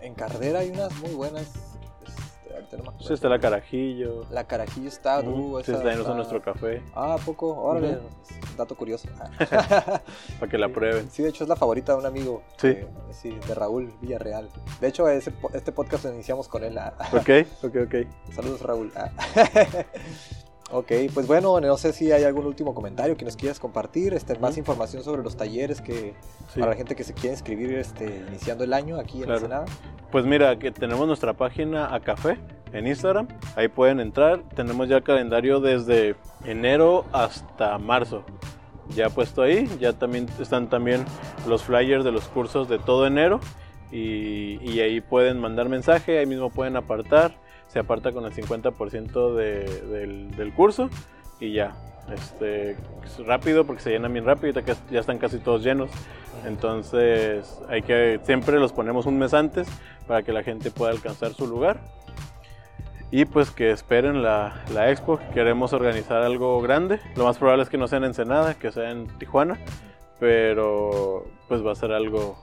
En 0.00 0.14
Cardera 0.14 0.58
hay 0.58 0.70
unas 0.70 0.94
muy 1.00 1.14
buenas. 1.14 1.71
Ahorita 2.72 2.76
no 2.78 2.82
me 2.82 2.88
acuerdo. 2.88 3.06
Sí, 3.08 3.14
está 3.14 3.28
la 3.28 3.38
carajillo. 3.38 4.26
La 4.30 4.44
carajillo 4.44 4.88
está, 4.88 5.20
uh, 5.20 5.58
sí, 5.58 5.70
esa 5.70 5.72
también 5.74 5.94
usa 6.00 6.02
está- 6.02 6.14
nuestro 6.14 6.42
café 6.42 6.82
Ah, 6.94 7.14
¿a 7.14 7.18
poco, 7.18 7.54
órale, 7.54 7.98
un 7.98 8.56
dato 8.56 8.74
curioso. 8.76 9.08
para 9.38 10.50
que 10.50 10.58
la 10.58 10.68
prueben. 10.68 11.10
Sí, 11.10 11.22
de 11.22 11.28
hecho 11.30 11.44
es 11.44 11.48
la 11.48 11.56
favorita 11.56 11.92
de 11.92 11.98
un 11.98 12.06
amigo. 12.06 12.42
Sí. 12.56 12.68
eh, 12.68 12.86
sí, 13.12 13.30
de 13.46 13.54
Raúl 13.54 13.92
Villarreal. 14.00 14.48
De 14.80 14.88
hecho, 14.88 15.08
ese 15.08 15.32
este 15.54 15.72
podcast 15.72 16.04
lo 16.04 16.12
iniciamos 16.14 16.48
con 16.48 16.64
él. 16.64 16.76
ah. 16.78 16.94
Ok, 17.12 17.30
ok, 17.62 17.76
ok. 17.86 17.94
Saludos, 18.34 18.60
Raúl. 18.62 18.92
Ah. 18.96 19.10
ok, 20.72 20.92
pues 21.14 21.26
bueno, 21.26 21.60
no 21.60 21.76
sé 21.76 21.92
si 21.92 22.10
hay 22.12 22.24
algún 22.24 22.46
último 22.46 22.74
comentario 22.74 23.16
que 23.16 23.24
nos 23.24 23.36
quieras 23.36 23.60
compartir. 23.60 24.14
Este, 24.14 24.38
Más 24.38 24.56
información 24.58 25.02
sobre 25.04 25.22
los 25.22 25.36
talleres 25.36 25.80
que 25.80 26.14
Sí. 26.52 26.60
para 26.60 26.72
la 26.72 26.76
gente 26.76 26.96
que 26.96 27.04
se 27.04 27.14
quiere 27.14 27.30
inscribir 27.30 27.72
este, 27.74 28.24
iniciando 28.28 28.64
el 28.64 28.72
año 28.72 28.98
aquí 28.98 29.18
en 29.18 29.24
Claro. 29.24 29.38
Ensenada. 29.38 29.64
Pues 30.10 30.24
mira, 30.24 30.58
que 30.58 30.70
tenemos 30.72 31.06
nuestra 31.06 31.32
página 31.34 31.94
a 31.94 32.00
café 32.00 32.38
en 32.72 32.86
Instagram. 32.86 33.28
Ahí 33.56 33.68
pueden 33.68 34.00
entrar. 34.00 34.42
Tenemos 34.54 34.88
ya 34.88 34.96
el 34.96 35.02
calendario 35.02 35.60
desde 35.60 36.16
enero 36.44 37.04
hasta 37.12 37.78
marzo. 37.78 38.22
Ya 38.94 39.08
puesto 39.10 39.42
ahí. 39.42 39.68
Ya 39.80 39.92
también 39.94 40.26
están 40.40 40.68
también 40.68 41.04
los 41.46 41.62
flyers 41.62 42.04
de 42.04 42.12
los 42.12 42.28
cursos 42.28 42.68
de 42.68 42.78
todo 42.78 43.06
enero. 43.06 43.40
Y, 43.90 44.58
y 44.62 44.80
ahí 44.80 45.00
pueden 45.00 45.38
mandar 45.38 45.68
mensaje. 45.68 46.18
Ahí 46.18 46.26
mismo 46.26 46.50
pueden 46.50 46.76
apartar. 46.76 47.34
Se 47.72 47.78
aparta 47.78 48.12
con 48.12 48.24
el 48.26 48.32
50% 48.32 49.34
de- 49.34 50.28
del, 50.36 50.52
curso. 50.52 50.90
Y 51.40 51.52
ya. 51.52 51.74
Este, 52.12 52.72
es 53.04 53.26
rápido 53.26 53.64
porque 53.64 53.80
se 53.82 53.90
llenan 53.90 54.12
bien 54.12 54.24
rápido. 54.26 54.60
Ya, 54.60 54.74
ya 54.90 55.00
están 55.00 55.18
casi 55.18 55.38
todos 55.38 55.62
llenos. 55.62 55.90
Entonces 56.46 57.60
hay 57.68 57.82
que 57.82 58.20
siempre 58.24 58.58
los 58.58 58.72
ponemos 58.72 59.06
un 59.06 59.18
mes 59.18 59.32
antes 59.34 59.68
para 60.06 60.22
que 60.22 60.32
la 60.32 60.42
gente 60.42 60.70
pueda 60.70 60.90
alcanzar 60.92 61.32
su 61.32 61.46
lugar. 61.46 61.80
Y 63.10 63.24
pues 63.26 63.50
que 63.50 63.70
esperen 63.70 64.22
la, 64.22 64.62
la 64.72 64.90
expo. 64.90 65.18
Queremos 65.32 65.72
organizar 65.72 66.22
algo 66.22 66.60
grande. 66.60 67.00
Lo 67.16 67.24
más 67.24 67.38
probable 67.38 67.62
es 67.62 67.68
que 67.70 67.78
no 67.78 67.86
sea 67.88 67.98
en 67.98 68.04
Ensenada, 68.04 68.54
que 68.54 68.72
sea 68.72 68.90
en 68.90 69.06
Tijuana. 69.18 69.58
Pero 70.18 71.24
pues 71.48 71.64
va 71.66 71.72
a 71.72 71.74
ser 71.74 71.92
algo, 71.92 72.38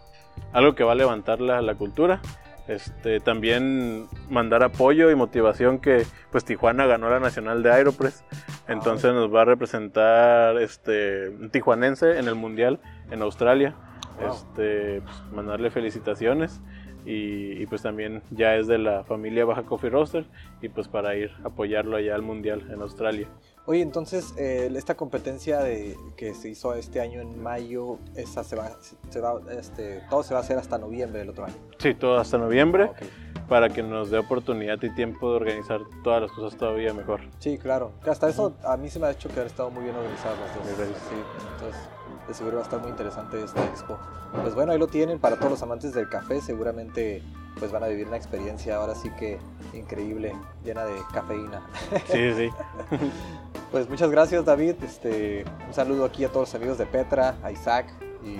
algo 0.53 0.75
que 0.75 0.83
va 0.83 0.91
a 0.93 0.95
levantar 0.95 1.39
la, 1.41 1.61
la 1.61 1.75
cultura. 1.75 2.21
Este, 2.69 3.19
también 3.19 4.07
mandar 4.29 4.61
apoyo 4.61 5.09
y 5.09 5.15
motivación 5.15 5.79
que 5.79 6.05
pues 6.31 6.45
Tijuana 6.45 6.85
ganó 6.85 7.09
la 7.09 7.19
nacional 7.19 7.63
de 7.63 7.71
Aeropress. 7.71 8.23
Entonces 8.67 9.11
nos 9.11 9.33
va 9.33 9.41
a 9.41 9.45
representar 9.45 10.55
este, 10.61 11.29
un 11.29 11.49
tijuanense 11.49 12.19
en 12.19 12.27
el 12.27 12.35
mundial 12.35 12.79
en 13.09 13.23
Australia. 13.23 13.73
Wow. 14.21 14.33
Este, 14.33 15.01
pues, 15.01 15.15
mandarle 15.33 15.71
felicitaciones 15.71 16.61
y, 17.05 17.59
y, 17.59 17.65
pues 17.65 17.81
también 17.81 18.21
ya 18.29 18.55
es 18.55 18.67
de 18.67 18.77
la 18.77 19.03
familia 19.03 19.45
Baja 19.45 19.63
Coffee 19.63 19.89
Roaster 19.89 20.25
y 20.61 20.69
pues 20.69 20.87
para 20.87 21.15
ir 21.15 21.31
a 21.43 21.47
apoyarlo 21.47 21.97
allá 21.97 22.13
al 22.13 22.21
mundial 22.21 22.67
en 22.71 22.81
Australia. 22.81 23.27
Oye, 23.69 23.83
entonces, 23.83 24.33
eh, 24.35 24.67
esta 24.75 24.95
competencia 24.95 25.59
de, 25.59 25.95
que 26.17 26.33
se 26.33 26.49
hizo 26.49 26.73
este 26.73 27.01
año 27.01 27.21
en 27.21 27.39
mayo, 27.39 27.99
esa 28.15 28.43
se 28.43 28.55
va, 28.55 28.71
se 29.11 29.21
va, 29.21 29.39
este, 29.51 30.01
todo 30.09 30.23
se 30.23 30.33
va 30.33 30.39
a 30.39 30.41
hacer 30.43 30.57
hasta 30.57 30.79
noviembre 30.79 31.19
del 31.19 31.29
otro 31.29 31.45
año. 31.45 31.53
Sí, 31.77 31.93
todo 31.93 32.17
hasta 32.17 32.39
noviembre 32.39 32.85
Ah, 32.85 32.89
ok. 32.99 33.47
para 33.47 33.69
que 33.69 33.83
nos 33.83 34.09
dé 34.09 34.17
oportunidad 34.17 34.81
y 34.81 34.89
tiempo 34.95 35.29
de 35.29 35.35
organizar 35.35 35.81
todas 36.03 36.19
las 36.19 36.31
cosas 36.31 36.57
todavía 36.57 36.95
mejor. 36.95 37.21
Sí, 37.37 37.59
claro. 37.59 37.91
Que 38.03 38.09
hasta 38.09 38.27
eso 38.27 38.55
a 38.63 38.75
mí 38.75 38.89
se 38.89 38.97
me 38.97 39.05
ha 39.05 39.11
hecho 39.11 39.29
que 39.29 39.39
han 39.39 39.45
estado 39.45 39.69
muy 39.69 39.83
bien 39.83 39.95
organizadas 39.95 40.39
las 40.39 40.55
dos. 40.55 40.87
Sí, 40.87 41.15
entonces 41.53 41.81
de 42.27 42.33
seguro 42.33 42.55
va 42.55 42.61
a 42.61 42.65
estar 42.65 42.79
muy 42.81 42.89
interesante 42.89 43.43
esta 43.43 43.63
expo. 43.65 43.99
Pues 44.41 44.55
bueno, 44.55 44.71
ahí 44.71 44.79
lo 44.79 44.87
tienen 44.87 45.19
para 45.19 45.35
todos 45.35 45.51
los 45.51 45.61
amantes 45.61 45.93
del 45.93 46.09
café. 46.09 46.41
Seguramente 46.41 47.21
pues 47.59 47.71
van 47.71 47.83
a 47.83 47.87
vivir 47.87 48.07
una 48.07 48.17
experiencia 48.17 48.77
ahora 48.77 48.95
sí 48.95 49.09
que 49.19 49.37
increíble, 49.73 50.33
llena 50.63 50.85
de 50.85 50.95
cafeína. 51.13 51.61
Sí, 52.05 52.33
sí. 52.33 52.49
Pues 53.71 53.87
muchas 53.89 54.09
gracias 54.09 54.45
David. 54.45 54.75
Este, 54.83 55.45
un 55.67 55.73
saludo 55.73 56.05
aquí 56.05 56.23
a 56.25 56.29
todos 56.29 56.47
los 56.49 56.55
amigos 56.55 56.77
de 56.77 56.85
Petra, 56.85 57.35
a 57.43 57.51
Isaac 57.51 57.85
y 58.23 58.37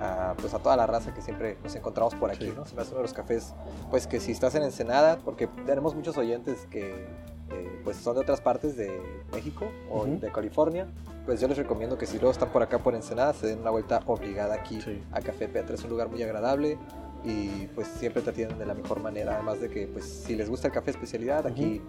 a, 0.00 0.34
pues 0.38 0.52
a 0.54 0.58
toda 0.58 0.76
la 0.76 0.86
raza 0.86 1.14
que 1.14 1.22
siempre 1.22 1.56
nos 1.62 1.74
encontramos 1.74 2.14
por 2.14 2.30
aquí. 2.30 2.46
Sí. 2.46 2.52
¿no? 2.54 2.66
Se 2.66 2.74
me 2.74 2.82
hace 2.82 2.90
uno 2.90 2.98
de 2.98 3.04
los 3.04 3.14
cafés, 3.14 3.54
pues 3.90 4.06
que 4.06 4.20
si 4.20 4.32
estás 4.32 4.54
en 4.54 4.62
Ensenada, 4.62 5.18
porque 5.24 5.46
tenemos 5.64 5.94
muchos 5.94 6.18
oyentes 6.18 6.66
que 6.70 7.06
eh, 7.50 7.80
pues 7.82 7.96
son 7.96 8.14
de 8.16 8.20
otras 8.20 8.42
partes 8.42 8.76
de 8.76 9.00
México 9.32 9.64
o 9.90 10.02
Ujú. 10.02 10.20
de 10.20 10.30
California, 10.30 10.86
pues 11.24 11.40
yo 11.40 11.48
les 11.48 11.56
recomiendo 11.56 11.96
que 11.96 12.04
si 12.06 12.16
luego 12.18 12.30
están 12.32 12.50
por 12.50 12.62
acá 12.62 12.78
por 12.78 12.94
Ensenada, 12.94 13.32
se 13.32 13.46
den 13.46 13.60
una 13.60 13.70
vuelta 13.70 14.02
obligada 14.06 14.54
aquí 14.54 14.80
Sí. 14.82 15.02
a 15.12 15.20
Café 15.22 15.48
Petra. 15.48 15.74
Es 15.76 15.82
un 15.84 15.90
lugar 15.90 16.08
muy 16.10 16.22
agradable 16.22 16.76
y 17.24 17.66
pues 17.74 17.88
siempre 17.88 18.20
te 18.22 18.30
atienden 18.30 18.58
de 18.58 18.66
la 18.66 18.74
mejor 18.74 19.00
manera. 19.00 19.34
Además 19.36 19.60
de 19.62 19.70
que 19.70 19.86
pues 19.86 20.04
si 20.04 20.36
les 20.36 20.48
gusta 20.50 20.68
el 20.68 20.74
café 20.74 20.90
especialidad, 20.90 21.46
aquí 21.46 21.80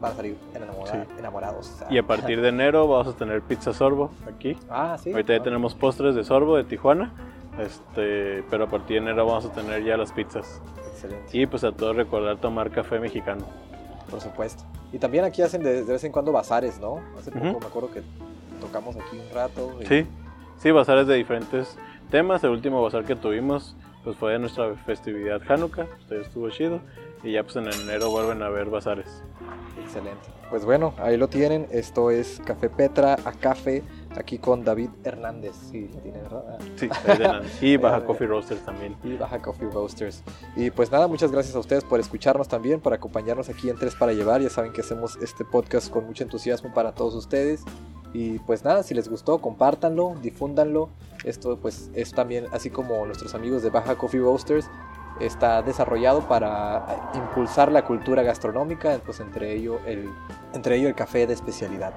van 0.00 0.12
a 0.12 0.14
salir 0.16 0.36
enamora- 0.54 0.92
Sí. 1.04 1.18
enamorados. 1.18 1.82
Y 1.90 1.98
a 1.98 2.02
partir 2.06 2.40
de 2.40 2.48
enero 2.48 2.86
vamos 2.88 3.08
a 3.08 3.16
tener 3.16 3.42
pizza 3.42 3.72
sorbo 3.72 4.10
aquí. 4.26 4.56
Ah, 4.68 4.96
sí. 4.98 5.10
Ahorita 5.12 5.34
ya 5.34 5.40
Ah, 5.40 5.42
tenemos 5.44 5.74
postres 5.74 6.14
de 6.14 6.24
sorbo 6.24 6.56
de 6.56 6.64
Tijuana. 6.64 7.12
Este, 7.58 8.42
pero 8.48 8.64
a 8.64 8.66
partir 8.68 9.02
de 9.02 9.10
enero 9.10 9.26
vamos 9.26 9.44
a 9.44 9.52
tener 9.52 9.84
ya 9.84 9.96
las 9.96 10.12
pizzas. 10.12 10.60
Excelente. 10.92 11.36
Y 11.36 11.46
pues 11.46 11.64
a 11.64 11.72
todos 11.72 11.96
recordar 11.96 12.38
tomar 12.38 12.70
café 12.70 12.98
mexicano. 12.98 13.44
Por 14.10 14.20
supuesto. 14.20 14.64
Y 14.92 14.98
también 14.98 15.24
aquí 15.24 15.42
hacen 15.42 15.62
de, 15.62 15.84
de 15.84 15.92
vez 15.92 16.02
en 16.04 16.12
cuando 16.12 16.32
bazares, 16.32 16.80
¿no? 16.80 17.00
Hace 17.18 17.30
poco 17.30 17.46
Ujú. 17.48 17.60
me 17.60 17.66
acuerdo 17.66 17.90
que 17.92 18.02
tocamos 18.60 18.96
aquí 18.96 19.18
un 19.18 19.34
rato. 19.34 19.76
y 19.80 19.86
Sí, 19.86 20.06
Sí, 20.58 20.70
bazares 20.72 21.06
de 21.06 21.14
diferentes 21.14 21.78
temas. 22.10 22.42
El 22.44 22.50
último 22.50 22.82
bazar 22.82 23.04
que 23.04 23.16
tuvimos 23.16 23.76
pues 24.04 24.16
fue 24.16 24.32
de 24.32 24.38
nuestra 24.38 24.74
festividad 24.86 25.40
Hanukkah, 25.48 25.86
usted 26.00 26.20
estuvo 26.20 26.48
chido. 26.50 26.80
Y 27.22 27.32
ya 27.32 27.42
pues 27.42 27.56
en 27.56 27.68
enero 27.68 28.10
vuelven 28.10 28.42
a 28.42 28.48
ver 28.48 28.70
bazares. 28.70 29.22
Excelente. 29.78 30.28
Pues 30.48 30.64
bueno, 30.64 30.94
ahí 30.98 31.16
lo 31.16 31.28
tienen. 31.28 31.66
Esto 31.70 32.10
es 32.10 32.40
Café 32.44 32.68
Petra 32.68 33.16
a 33.24 33.32
Café, 33.32 33.82
aquí 34.16 34.38
con 34.38 34.64
David 34.64 34.90
Hernández. 35.04 35.54
Sí, 35.70 35.88
tiene, 36.02 36.22
¿verdad? 36.22 36.44
Ah. 36.48 36.58
Sí, 36.76 36.88
David 36.88 37.20
Hernández. 37.22 37.50
Y 37.62 37.76
Baja 37.76 38.04
Coffee 38.04 38.26
Roasters 38.26 38.64
también. 38.64 38.96
Y 39.04 39.16
Baja 39.16 39.40
Coffee 39.40 39.68
Roasters. 39.70 40.22
Y 40.56 40.70
pues 40.70 40.90
nada, 40.90 41.06
muchas 41.06 41.30
gracias 41.30 41.54
a 41.54 41.60
ustedes 41.60 41.84
por 41.84 42.00
escucharnos 42.00 42.48
también, 42.48 42.80
por 42.80 42.94
acompañarnos 42.94 43.48
aquí 43.48 43.70
en 43.70 43.76
Tres 43.76 43.94
para 43.94 44.12
Llevar. 44.12 44.40
Ya 44.40 44.50
saben 44.50 44.72
que 44.72 44.80
hacemos 44.80 45.16
este 45.22 45.44
podcast 45.44 45.90
con 45.90 46.06
mucho 46.06 46.24
entusiasmo 46.24 46.72
para 46.74 46.92
todos 46.92 47.14
ustedes. 47.14 47.62
Y 48.12 48.40
pues 48.40 48.64
nada, 48.64 48.82
si 48.82 48.94
les 48.94 49.08
gustó, 49.08 49.38
compártanlo, 49.38 50.16
difúndanlo. 50.20 50.88
Esto 51.24 51.58
pues 51.60 51.90
es 51.94 52.12
también, 52.12 52.46
así 52.52 52.70
como 52.70 53.06
nuestros 53.06 53.34
amigos 53.34 53.62
de 53.62 53.70
Baja 53.70 53.96
Coffee 53.96 54.20
Roasters, 54.20 54.68
está 55.18 55.62
desarrollado 55.62 56.28
para 56.28 57.10
impulsar 57.14 57.72
la 57.72 57.84
cultura 57.84 58.22
gastronómica, 58.22 59.00
pues 59.04 59.20
entre 59.20 59.54
ello 59.54 59.80
el, 59.86 60.08
entre 60.54 60.76
el 60.76 60.94
café 60.94 61.26
de 61.26 61.34
especialidad. 61.34 61.92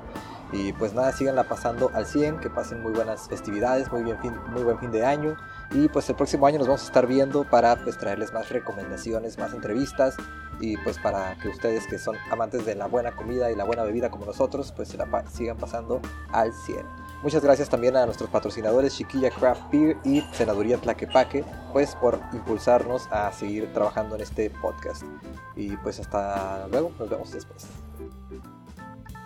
Y 0.52 0.74
pues 0.74 0.94
nada, 0.94 1.12
síganla 1.12 1.46
pasando 1.46 1.90
al 1.94 2.06
100, 2.06 2.40
que 2.40 2.50
pasen 2.50 2.82
muy 2.84 2.92
buenas 2.92 3.28
festividades, 3.28 3.92
muy, 3.92 4.04
bien 4.04 4.18
muy 4.52 4.64
buen 4.64 4.78
fin 4.80 4.92
de 4.92 5.06
año. 5.06 5.36
Y 5.72 5.88
pues 5.88 6.10
el 6.10 6.16
próximo 6.16 6.46
año 6.46 6.60
nos 6.60 6.68
vamos 6.68 6.84
a 6.84 6.86
estar 6.86 7.08
viendo 7.08 7.44
para 7.44 7.76
pues 7.78 7.98
traerles 7.98 8.34
más 8.34 8.50
recomendaciones, 8.50 9.38
más 9.40 9.54
entrevistas 9.54 10.16
y 10.60 10.78
pues 10.78 11.00
para 11.00 11.36
que 11.40 11.50
ustedes 11.50 11.88
que 11.88 11.98
son 11.98 12.16
amantes 12.32 12.66
de 12.66 12.76
la 12.76 12.88
buena 12.88 13.16
comida 13.16 13.52
y 13.52 13.56
la 13.56 13.64
buena 13.64 13.84
bebida 13.84 14.10
como 14.10 14.26
nosotros, 14.26 14.72
pues 14.76 14.90
se 14.90 14.98
la 14.98 15.26
sigan 15.32 15.58
pasando 15.58 16.02
al 16.32 16.54
100. 16.54 16.86
Muchas 17.24 17.44
gracias 17.44 17.70
también 17.70 17.96
a 17.96 18.06
nuestros 18.06 18.30
patrocinadores 18.30 18.96
Chiquilla 18.96 19.30
Craft 19.30 19.72
Beer 19.72 19.98
y 20.04 20.22
Senaduría 20.34 20.78
Tlaquepaque, 20.78 21.46
pues 21.72 21.96
por 21.96 22.20
impulsarnos 22.34 23.08
a 23.12 23.32
seguir 23.32 23.72
trabajando 23.74 24.16
en 24.16 24.22
este 24.22 24.50
podcast. 24.50 25.04
Y 25.56 25.76
pues 25.78 26.00
hasta 26.00 26.68
luego, 26.68 26.92
nos 27.00 27.10
vemos 27.10 27.32
después. 27.32 27.66